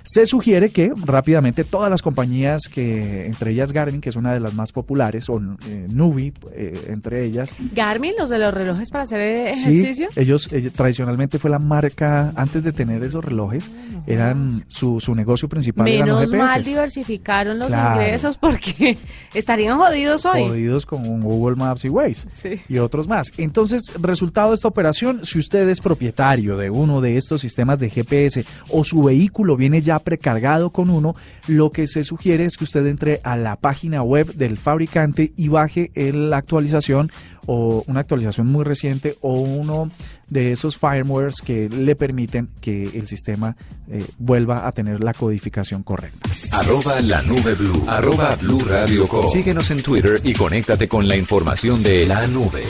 Se 0.09 0.25
sugiere 0.25 0.69
que 0.69 0.93
rápidamente 0.95 1.65
todas 1.65 1.89
las 1.91 2.01
compañías 2.01 2.63
que, 2.71 3.25
entre 3.25 3.51
ellas 3.51 3.73
Garmin, 3.73 3.99
que 3.99 4.07
es 4.07 4.15
una 4.15 4.31
de 4.33 4.39
las 4.39 4.53
más 4.53 4.71
populares, 4.71 5.29
o 5.29 5.37
eh, 5.67 5.85
Nubi, 5.89 6.31
eh, 6.53 6.87
entre 6.87 7.25
ellas, 7.25 7.53
Garmin, 7.73 8.13
los 8.17 8.29
de 8.29 8.39
los 8.39 8.53
relojes 8.53 8.89
para 8.89 9.03
hacer 9.03 9.19
eh, 9.19 9.51
Sí, 9.53 9.79
ejercicio. 9.79 10.07
ellos, 10.15 10.47
ellos- 10.53 10.71
tradicionalmente 10.71 11.39
fue 11.39 11.49
la 11.49 11.59
marca, 11.59 12.31
antes 12.37 12.63
de 12.63 12.71
tener 12.71 13.03
esos 13.03 13.23
relojes, 13.25 13.69
eran 14.07 14.63
su, 14.69 15.01
su 15.01 15.13
negocio 15.13 15.49
principal 15.49 15.85
eran 15.89 16.07
los 16.07 16.31
Menos 16.31 16.47
mal 16.53 16.63
diversificaron 16.63 17.59
los 17.59 17.67
Claro. 17.67 18.01
ingresos 18.01 18.37
porque 18.37 18.97
estarían 19.33 19.77
jodidos 19.77 20.25
hoy. 20.25 20.47
Jodidos 20.47 20.85
con 20.85 21.19
Google 21.19 21.57
Maps 21.57 21.83
y 21.83 21.89
Waze. 21.89 22.27
Sí. 22.29 22.61
y 22.69 22.77
otros 22.77 23.09
más. 23.09 23.31
Entonces, 23.37 23.91
resultado 23.99 24.49
de 24.49 24.55
esta 24.55 24.69
operación, 24.69 25.25
si 25.25 25.39
usted 25.39 25.67
es 25.67 25.81
propietario 25.81 26.55
de 26.55 26.69
uno 26.69 27.01
de 27.01 27.17
estos 27.17 27.41
sistemas 27.41 27.79
de 27.81 27.89
GPS 27.89 28.45
o 28.69 28.85
su 28.85 29.03
vehículo 29.03 29.57
viene 29.57 29.81
ya 29.81 29.96
precargado 29.99 30.71
con 30.71 30.89
uno, 30.89 31.15
lo 31.47 31.71
que 31.71 31.87
se 31.87 32.03
sugiere 32.03 32.45
es 32.45 32.57
que 32.57 32.63
usted 32.63 32.85
entre 32.87 33.19
a 33.23 33.37
la 33.37 33.55
página 33.55 34.03
web 34.03 34.33
del 34.35 34.57
fabricante 34.57 35.33
y 35.35 35.47
baje 35.47 35.91
la 35.95 36.37
actualización 36.37 37.11
o 37.45 37.83
una 37.87 38.01
actualización 38.01 38.47
muy 38.47 38.63
reciente 38.65 39.15
o 39.21 39.39
uno 39.39 39.89
de 40.27 40.51
esos 40.51 40.77
firmwares 40.77 41.41
que 41.41 41.69
le 41.69 41.95
permiten 41.95 42.49
que 42.59 42.83
el 42.83 43.07
sistema 43.07 43.55
eh, 43.89 44.05
vuelva 44.17 44.67
a 44.67 44.71
tener 44.73 45.03
la 45.03 45.13
codificación 45.13 45.83
correcta. 45.83 46.29
Arroba 46.51 46.99
la 47.01 47.21
nube 47.21 47.55
blue. 47.55 47.83
Arroba 47.87 48.35
blue 48.35 48.59
radio 48.59 49.07
com. 49.07 49.27
Síguenos 49.29 49.71
en 49.71 49.81
Twitter 49.81 50.19
y 50.23 50.33
conéctate 50.33 50.87
con 50.87 51.07
la 51.07 51.15
información 51.15 51.81
de 51.81 52.05
la 52.05 52.27
nube. 52.27 52.63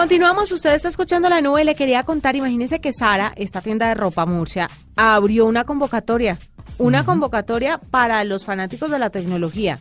Continuamos, 0.00 0.50
usted 0.50 0.72
está 0.72 0.88
escuchando 0.88 1.28
la 1.28 1.42
nube, 1.42 1.62
le 1.62 1.74
quería 1.74 2.04
contar, 2.04 2.34
imagínese 2.34 2.80
que 2.80 2.90
Sara, 2.90 3.34
esta 3.36 3.60
tienda 3.60 3.86
de 3.86 3.94
ropa 3.94 4.24
Murcia, 4.24 4.66
abrió 4.96 5.44
una 5.44 5.64
convocatoria, 5.64 6.38
una 6.78 7.04
convocatoria 7.04 7.78
para 7.90 8.24
los 8.24 8.46
fanáticos 8.46 8.90
de 8.90 8.98
la 8.98 9.10
tecnología. 9.10 9.78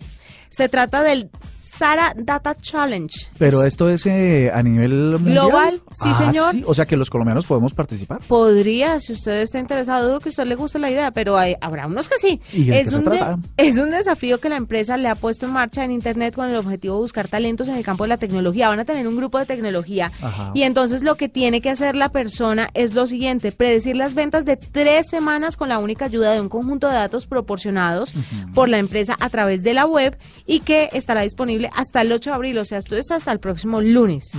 Se 0.49 0.67
trata 0.69 1.03
del 1.03 1.29
Sara 1.61 2.13
Data 2.17 2.55
Challenge. 2.55 3.15
Pero 3.37 3.63
esto 3.63 3.89
es 3.89 4.05
eh, 4.07 4.51
a 4.53 4.61
nivel 4.63 5.11
mundial. 5.19 5.33
Global, 5.47 5.81
sí, 5.91 6.09
Ah, 6.11 6.13
señor. 6.15 6.51
sí, 6.53 6.63
O 6.65 6.73
sea 6.73 6.85
que 6.85 6.97
los 6.97 7.09
colombianos 7.09 7.45
podemos 7.45 7.73
participar. 7.73 8.19
Podría, 8.27 8.99
si 8.99 9.13
usted 9.13 9.41
está 9.41 9.59
interesado, 9.59 10.07
dudo 10.07 10.19
que 10.19 10.29
a 10.29 10.31
usted 10.31 10.45
le 10.45 10.55
guste 10.55 10.79
la 10.79 10.89
idea, 10.89 11.11
pero 11.11 11.37
hay- 11.37 11.55
habrá 11.61 11.85
unos 11.87 12.09
que 12.09 12.17
sí. 12.17 12.41
¿Y 12.51 12.65
de 12.65 12.79
es, 12.81 12.93
un 12.93 13.05
de- 13.05 13.11
trata? 13.17 13.37
es 13.55 13.77
un 13.77 13.91
desafío 13.91 14.39
que 14.41 14.49
la 14.49 14.57
empresa 14.57 14.97
le 14.97 15.07
ha 15.07 15.15
puesto 15.15 15.45
en 15.45 15.53
marcha 15.53 15.83
en 15.85 15.91
Internet 15.91 16.33
con 16.35 16.49
el 16.49 16.55
objetivo 16.57 16.95
de 16.95 17.01
buscar 17.01 17.27
talentos 17.27 17.67
en 17.67 17.75
el 17.75 17.83
campo 17.83 18.03
de 18.03 18.09
la 18.09 18.17
tecnología. 18.17 18.67
Van 18.69 18.79
a 18.79 18.85
tener 18.85 19.07
un 19.07 19.15
grupo 19.15 19.37
de 19.37 19.45
tecnología 19.45 20.11
Ajá. 20.21 20.51
y 20.55 20.63
entonces 20.63 21.03
lo 21.03 21.15
que 21.15 21.29
tiene 21.29 21.61
que 21.61 21.69
hacer 21.69 21.95
la 21.95 22.09
persona 22.09 22.69
es 22.73 22.93
lo 22.95 23.05
siguiente, 23.05 23.51
predecir 23.51 23.95
las 23.95 24.15
ventas 24.15 24.43
de 24.43 24.57
tres 24.57 25.07
semanas 25.07 25.55
con 25.55 25.69
la 25.69 25.77
única 25.79 26.05
ayuda 26.05 26.31
de 26.33 26.41
un 26.41 26.49
conjunto 26.49 26.87
de 26.87 26.93
datos 26.95 27.27
proporcionados 27.27 28.13
por 28.55 28.67
la 28.69 28.79
empresa 28.79 29.15
a 29.19 29.29
través 29.29 29.61
de 29.63 29.75
la 29.75 29.85
web 29.85 30.17
y 30.45 30.61
que 30.61 30.89
estará 30.93 31.21
disponible 31.21 31.69
hasta 31.73 32.01
el 32.01 32.11
8 32.11 32.29
de 32.29 32.35
abril, 32.35 32.57
o 32.57 32.65
sea, 32.65 32.77
esto 32.77 32.95
es 32.95 33.11
hasta 33.11 33.31
el 33.31 33.39
próximo 33.39 33.81
lunes. 33.81 34.31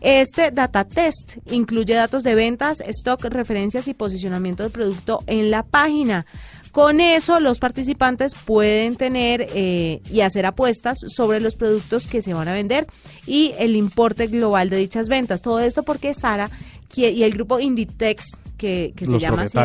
Este 0.00 0.50
data 0.50 0.84
test 0.84 1.38
incluye 1.50 1.94
datos 1.94 2.22
de 2.22 2.34
ventas, 2.34 2.80
stock, 2.80 3.24
referencias 3.24 3.88
y 3.88 3.94
posicionamiento 3.94 4.62
del 4.62 4.72
producto 4.72 5.22
en 5.26 5.50
la 5.50 5.62
página. 5.62 6.26
Con 6.72 7.00
eso, 7.00 7.40
los 7.40 7.58
participantes 7.58 8.34
pueden 8.34 8.96
tener 8.96 9.46
eh, 9.54 10.02
y 10.10 10.20
hacer 10.20 10.44
apuestas 10.44 10.98
sobre 11.08 11.40
los 11.40 11.56
productos 11.56 12.06
que 12.06 12.20
se 12.20 12.34
van 12.34 12.48
a 12.48 12.52
vender 12.52 12.86
y 13.26 13.54
el 13.58 13.76
importe 13.76 14.26
global 14.26 14.68
de 14.68 14.76
dichas 14.76 15.08
ventas. 15.08 15.40
Todo 15.40 15.60
esto 15.60 15.84
porque 15.84 16.12
Sara 16.12 16.50
y 16.94 17.22
el 17.22 17.32
grupo 17.32 17.60
Inditex, 17.60 18.38
que, 18.56 18.92
que 18.94 19.06
se 19.06 19.12
Los 19.12 19.22
llama 19.22 19.42
así. 19.42 19.58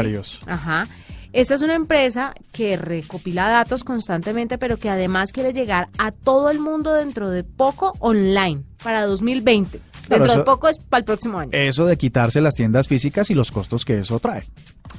Ajá. 0.47 0.87
Esta 1.33 1.55
es 1.55 1.61
una 1.61 1.75
empresa 1.75 2.33
que 2.51 2.75
recopila 2.77 3.47
datos 3.49 3.83
constantemente, 3.83 4.57
pero 4.57 4.77
que 4.77 4.89
además 4.89 5.31
quiere 5.31 5.53
llegar 5.53 5.87
a 5.97 6.11
todo 6.11 6.49
el 6.49 6.59
mundo 6.59 6.93
dentro 6.93 7.29
de 7.29 7.43
poco 7.43 7.93
online 7.99 8.63
para 8.83 9.05
2020. 9.05 9.79
Claro, 10.07 10.23
dentro 10.23 10.33
de 10.33 10.39
eso- 10.41 10.43
poco 10.45 10.67
es 10.67 10.77
para 10.79 10.99
el 10.99 11.05
próximo 11.05 11.39
año. 11.39 11.51
Eso 11.53 11.85
de 11.85 11.95
quitarse 11.95 12.41
las 12.41 12.55
tiendas 12.55 12.87
físicas 12.89 13.29
y 13.29 13.33
los 13.33 13.51
costos 13.51 13.85
que 13.85 13.99
eso 13.99 14.19
trae. 14.19 14.43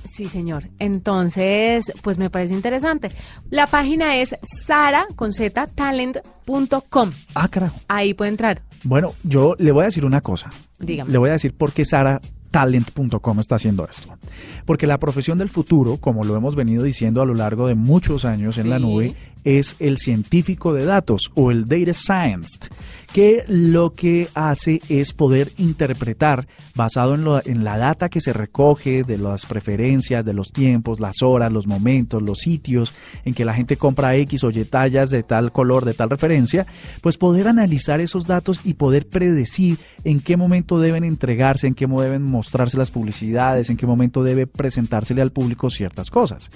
Sí, 0.05 0.27
señor. 0.29 0.65
Entonces, 0.79 1.93
pues 2.03 2.17
me 2.17 2.31
parece 2.31 2.55
interesante. 2.55 3.11
La 3.51 3.67
página 3.67 4.17
es 4.17 4.35
sara 4.43 5.07
con 5.17 5.33
z 5.33 5.67
talent.com. 5.67 7.13
Ah, 7.35 7.49
carajo. 7.49 7.79
Ahí 7.89 8.15
puede 8.15 8.31
entrar. 8.31 8.63
Bueno, 8.85 9.15
yo 9.23 9.55
le 9.59 9.71
voy 9.73 9.83
a 9.83 9.87
decir 9.87 10.05
una 10.05 10.21
cosa. 10.23 10.51
Dígame. 10.79 11.11
Le 11.13 11.19
voy 11.19 11.29
a 11.29 11.33
decir 11.35 11.55
por 11.55 11.73
qué 11.73 11.85
Sara 11.85 12.21
talent.com 12.53 13.41
está 13.41 13.57
haciendo 13.57 13.85
esto. 13.91 14.09
Porque 14.65 14.87
la 14.87 14.99
profesión 14.99 15.39
del 15.39 15.49
futuro, 15.49 15.97
como 15.97 16.23
lo 16.23 16.37
hemos 16.37 16.55
venido 16.55 16.85
diciendo 16.85 17.21
a 17.21 17.27
lo 17.27 17.35
largo 17.35 17.67
de 17.67 17.75
muchos 17.75 18.25
años 18.25 18.59
en 18.59 18.71
la 18.71 18.79
nube, 18.79 19.15
es 19.45 19.75
el 19.81 19.99
científico 19.99 20.73
de 20.73 20.85
datos 20.85 21.33
o 21.35 21.51
el 21.51 21.67
data 21.67 21.93
science, 21.93 22.61
que 23.13 23.43
lo 23.49 23.93
que 23.95 24.29
hace 24.35 24.81
es 24.89 25.13
poder 25.13 25.53
interpretar 25.59 26.47
basado 26.77 27.17
en, 27.17 27.25
lo- 27.25 27.45
en 27.45 27.65
la 27.65 27.77
data 27.77 28.09
que 28.09 28.21
se 28.21 28.33
recoge 28.33 29.03
de 29.03 29.19
las 29.19 29.47
preferencias, 29.47 30.25
de 30.25 30.33
los 30.33 30.53
tiempos, 30.53 31.01
las 31.01 31.23
horas, 31.23 31.51
los 31.51 31.67
momentos, 31.67 32.23
los 32.23 32.39
sitios 32.39 32.95
en 33.25 33.35
que 33.35 33.45
la 33.45 33.53
gente 33.53 33.77
compra 33.77 34.15
X 34.15 34.45
o 34.45 34.51
Y 34.51 34.65
tallas 34.65 35.11
de 35.11 35.25
tal 35.25 35.51
color, 35.51 35.85
de 35.85 35.95
tal 35.95 36.09
referencia, 36.11 36.67
pues 37.01 37.17
poder 37.17 37.49
analizar 37.49 38.01
esos 38.01 38.29
datos 38.29 38.61
y 38.65 38.75
poder 38.75 39.09
predecir 39.09 39.79
en 40.05 40.21
qué 40.21 40.37
momento 40.37 40.79
deben 40.79 41.03
entregarse, 41.03 41.67
en 41.67 41.75
qué 41.75 41.89
mo- 41.89 42.01
deben 42.01 42.23
mostrarse 42.23 42.42
las 42.75 42.91
publicidades, 42.91 43.71
en 43.71 43.77
qué 43.77 43.87
momento 43.87 44.23
debe 44.23 44.47
presentársele 44.47 45.23
al 45.23 45.33
público 45.33 45.71
ciertas 45.71 46.11
cosas. 46.11 46.51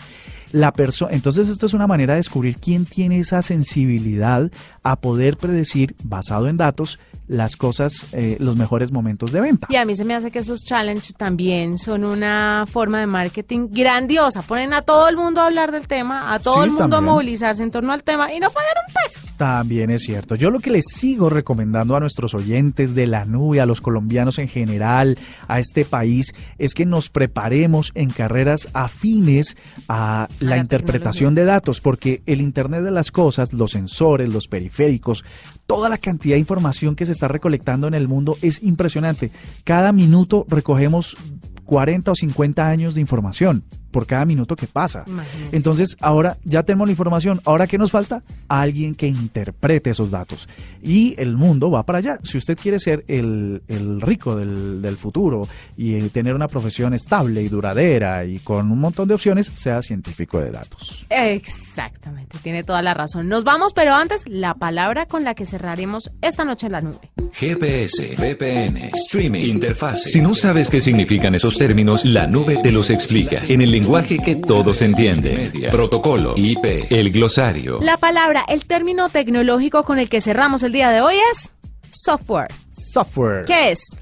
La 0.53 0.73
Entonces 1.11 1.49
esto 1.49 1.67
es 1.67 1.75
una 1.75 1.87
manera 1.87 2.15
de 2.15 2.19
descubrir 2.19 2.57
quién 2.57 2.85
tiene 2.87 3.19
esa 3.19 3.43
sensibilidad 3.43 4.51
a 4.83 4.97
poder 4.97 5.37
predecir, 5.37 5.97
basado 6.03 6.49
en 6.49 6.57
datos, 6.57 6.99
las 7.29 7.57
cosas, 7.57 8.07
eh, 8.13 8.37
los 8.39 8.57
mejores 8.57 8.93
momentos 8.93 9.33
de 9.33 9.41
venta. 9.41 9.67
Y 9.71 9.77
a 9.77 9.85
mí 9.85 9.97
se 9.97 10.05
me 10.05 10.15
hace 10.15 10.31
que 10.31 10.39
esos 10.39 10.61
challenges 10.65 11.15
también 11.15 11.77
son 11.77 12.05
una 12.05 12.65
forma 12.69 13.01
de 13.01 13.07
marketing 13.07 13.69
grandiosa. 13.71 14.43
Ponen 14.43 14.73
a 14.73 14.83
todo 14.83 15.09
el 15.09 15.17
mundo 15.17 15.41
a 15.41 15.47
hablar 15.47 15.73
del 15.73 15.89
tema, 15.89 16.33
a 16.33 16.39
todo 16.39 16.55
Sí, 16.55 16.61
el 16.61 16.71
mundo 16.71 16.97
a 16.97 17.01
movilizarse 17.01 17.63
en 17.63 17.71
torno 17.71 17.93
al 17.93 18.05
tema 18.05 18.33
y 18.33 18.39
no 18.39 18.51
pagan 18.51 18.75
un 18.87 18.95
peso. 18.95 19.27
También 19.37 19.91
es 19.91 20.03
cierto. 20.03 20.37
Yo 20.37 20.51
lo 20.51 20.61
que 20.61 20.71
les 20.71 20.85
sigo 20.87 21.29
recomendando 21.29 21.97
a 21.97 22.01
nuestros 22.01 22.35
oyentes 22.35 22.95
de 22.95 23.07
la 23.07 23.25
nube, 23.25 23.61
a 23.61 23.67
los 23.67 23.81
colombianos 23.81 24.39
en 24.39 24.49
general, 24.49 25.19
a 25.49 25.59
este 25.59 25.76
país, 25.85 26.35
es 26.59 26.75
que 26.75 26.87
nos 26.87 27.11
preparemos 27.11 27.93
en 27.95 28.11
carreras 28.11 28.69
afines 28.73 29.57
a 29.89 30.29
la, 30.41 30.51
la 30.51 30.59
interpretación 30.59 31.35
de 31.35 31.45
datos, 31.45 31.81
porque 31.81 32.23
el 32.27 32.41
Internet 32.41 32.83
de 32.83 32.91
las 32.91 33.11
Cosas, 33.11 33.53
los 33.53 33.73
sensores, 33.73 34.29
los 34.29 34.49
periféricos, 34.49 35.25
toda 35.67 35.89
la 35.89 35.99
cantidad 35.99 36.37
de 36.37 36.41
información 36.41 36.97
que 36.97 37.07
se 37.07 37.13
está 37.13 37.29
recolectando 37.29 37.89
en 37.89 37.95
el 37.95 38.09
mundo 38.09 38.39
es 38.43 38.63
impresionante. 38.63 39.31
Cada 39.65 39.93
minuto 39.93 40.47
recogemos 40.49 41.17
40 41.65 42.13
o 42.13 42.15
50 42.15 42.67
años 42.67 42.95
de 42.95 43.01
información 43.01 43.65
por 43.91 44.07
cada 44.07 44.25
minuto 44.25 44.57
que 44.57 44.67
pasa. 44.67 45.05
Entonces, 45.53 45.97
ahora 46.01 46.37
ya 46.45 46.63
tenemos 46.63 46.87
la 46.89 46.93
información. 46.93 47.41
¿Ahora 47.45 47.67
qué 47.67 47.79
nos 47.79 47.91
falta? 47.91 48.23
Alguien 48.49 48.95
que 48.95 49.07
interprete 49.07 49.91
esos 49.91 50.11
datos. 50.11 50.49
Y 50.83 51.15
el 51.19 51.37
mundo 51.37 51.71
va 51.71 51.85
para 51.85 51.99
allá. 51.99 52.19
Si 52.23 52.39
usted 52.39 52.59
quiere 52.59 52.79
ser 52.79 53.05
el, 53.09 53.63
el 53.69 54.01
rico 54.01 54.37
del, 54.37 54.83
del 54.83 54.97
futuro 54.97 55.49
y 55.77 55.95
eh, 55.95 56.11
tener 56.11 56.35
una 56.35 56.49
profesión 56.49 56.95
estable 56.95 57.43
y 57.43 57.49
duradera 57.49 58.25
y 58.25 58.39
con 58.41 58.71
un 58.71 58.79
montón 58.79 59.09
de 59.09 59.15
opciones, 59.15 59.53
sea 59.55 59.83
científico 59.83 60.39
de 60.41 60.51
datos. 60.51 61.07
Exactamente, 61.11 62.39
tiene 62.43 62.65
toda 62.65 62.83
la 62.83 62.95
razón. 62.95 63.29
Nos 63.29 63.45
vamos, 63.45 63.73
pero 63.73 63.95
antes, 63.95 64.25
la 64.27 64.55
palabra 64.55 65.07
con 65.07 65.25
la 65.25 65.35
que 65.35 65.47
cerraremos 65.47 66.11
esta 66.23 66.45
noche 66.45 66.67
en 66.67 66.73
la 66.73 66.81
nube. 66.81 67.11
GPS, 67.33 68.17
VPN, 68.17 68.91
streaming, 68.95 69.43
interfase. 69.43 70.09
Si 70.09 70.21
no 70.21 70.35
sabes 70.35 70.71
qué 70.71 70.81
significan 70.81 71.35
esos 71.35 71.59
términos, 71.59 72.05
la 72.05 72.27
nube 72.27 72.59
te 72.63 72.73
los 72.73 72.91
explica 72.91 73.43
en 73.49 73.61
el 73.61 73.71
lenguaje 73.81 74.19
que 74.19 74.37
todos 74.37 74.81
entienden. 74.81 75.53
Protocolo, 75.71 76.33
IP, 76.37 76.91
el 76.91 77.11
glosario. 77.11 77.79
La 77.83 77.99
palabra, 77.99 78.45
el 78.49 78.65
término 78.65 79.11
tecnológico 79.11 79.83
con 79.83 79.99
el 79.99 80.09
que 80.09 80.21
cerramos 80.23 80.63
el 80.63 80.73
día 80.73 80.89
de 80.91 81.03
hoy 81.03 81.17
es 81.33 81.53
software. 81.91 82.49
Software. 82.71 83.45
¿Qué 83.45 83.73
es? 83.73 83.99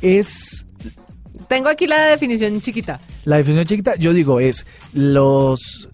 Es 0.00 0.66
Tengo 1.48 1.68
aquí 1.68 1.86
la 1.86 2.06
definición 2.06 2.60
chiquita. 2.60 3.00
la 3.24 3.36
definición 3.36 3.66
chiquita. 3.66 3.94
Yo 3.96 4.12
digo, 4.12 4.40
es 4.40 4.66
los. 4.92 5.88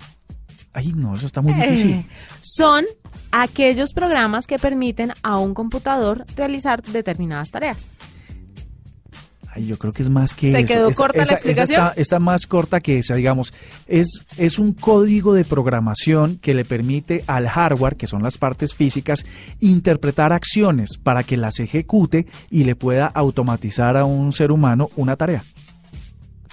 Ay, 0.73 0.93
no, 0.97 1.15
eso 1.15 1.27
está 1.27 1.43
muy 1.43 1.53
difícil. 1.53 1.91
Eh, 1.91 2.07
son 2.41 2.87
aquellos 3.31 3.93
programas 3.93 4.47
que 4.47 4.59
permiten 4.59 5.13
a 5.23 5.39
un 5.39 5.53
computador 5.53 6.25
realizar 6.35 6.83
determinadas 6.83 7.51
tareas. 7.51 7.89
Ay, 9.55 9.67
yo 9.67 9.79
creo 9.79 9.93
que 9.93 10.03
es 10.03 10.11
más 10.11 10.35
que 10.35 10.51
¿Se 10.51 10.61
eso. 10.61 10.73
quedó 10.75 10.89
Esta- 10.91 11.03
corta 11.03 11.25
la 11.25 11.33
explicación? 11.33 11.81
está, 11.87 12.01
está 12.01 12.19
más 12.21 12.47
corta 12.47 12.81
que 12.81 12.99
esa, 12.99 13.15
digamos. 13.15 13.53
Es, 13.87 14.25
es 14.37 14.59
un 14.59 14.73
código 14.75 15.33
de 15.35 15.45
programación 15.45 16.39
que 16.39 16.53
le 16.55 16.65
permite 16.65 17.25
al 17.27 17.49
hardware, 17.49 17.97
que 17.97 18.07
son 18.07 18.23
las 18.23 18.37
partes 18.39 18.75
físicas, 18.75 19.25
interpretar 19.61 20.33
acciones 20.33 20.99
para 20.99 21.23
que 21.25 21.37
las 21.39 21.61
ejecute 21.61 22.27
y 22.51 22.65
le 22.65 22.77
pueda 22.77 23.07
automatizar 23.07 23.97
a 23.97 24.05
un 24.05 24.33
ser 24.33 24.53
humano 24.53 24.91
una 24.97 25.17
tarea. 25.17 25.45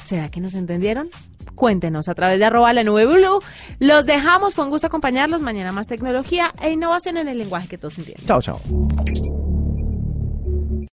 ¿Será 0.05 0.29
que 0.29 0.39
nos 0.39 0.53
entendieron? 0.55 1.09
Cuéntenos 1.55 2.09
a 2.09 2.15
través 2.15 2.39
de 2.39 2.45
arroba 2.45 2.73
la 2.73 2.83
nube 2.83 3.05
blue. 3.05 3.39
Los 3.79 4.05
dejamos, 4.05 4.57
un 4.57 4.69
gusto 4.69 4.87
acompañarlos. 4.87 5.41
Mañana 5.41 5.71
más 5.71 5.87
tecnología 5.87 6.53
e 6.61 6.71
innovación 6.71 7.17
en 7.17 7.27
el 7.27 7.37
lenguaje 7.37 7.67
que 7.67 7.77
todos 7.77 7.97
entienden. 7.97 8.25
Chao, 8.25 8.41
chao. 8.41 8.61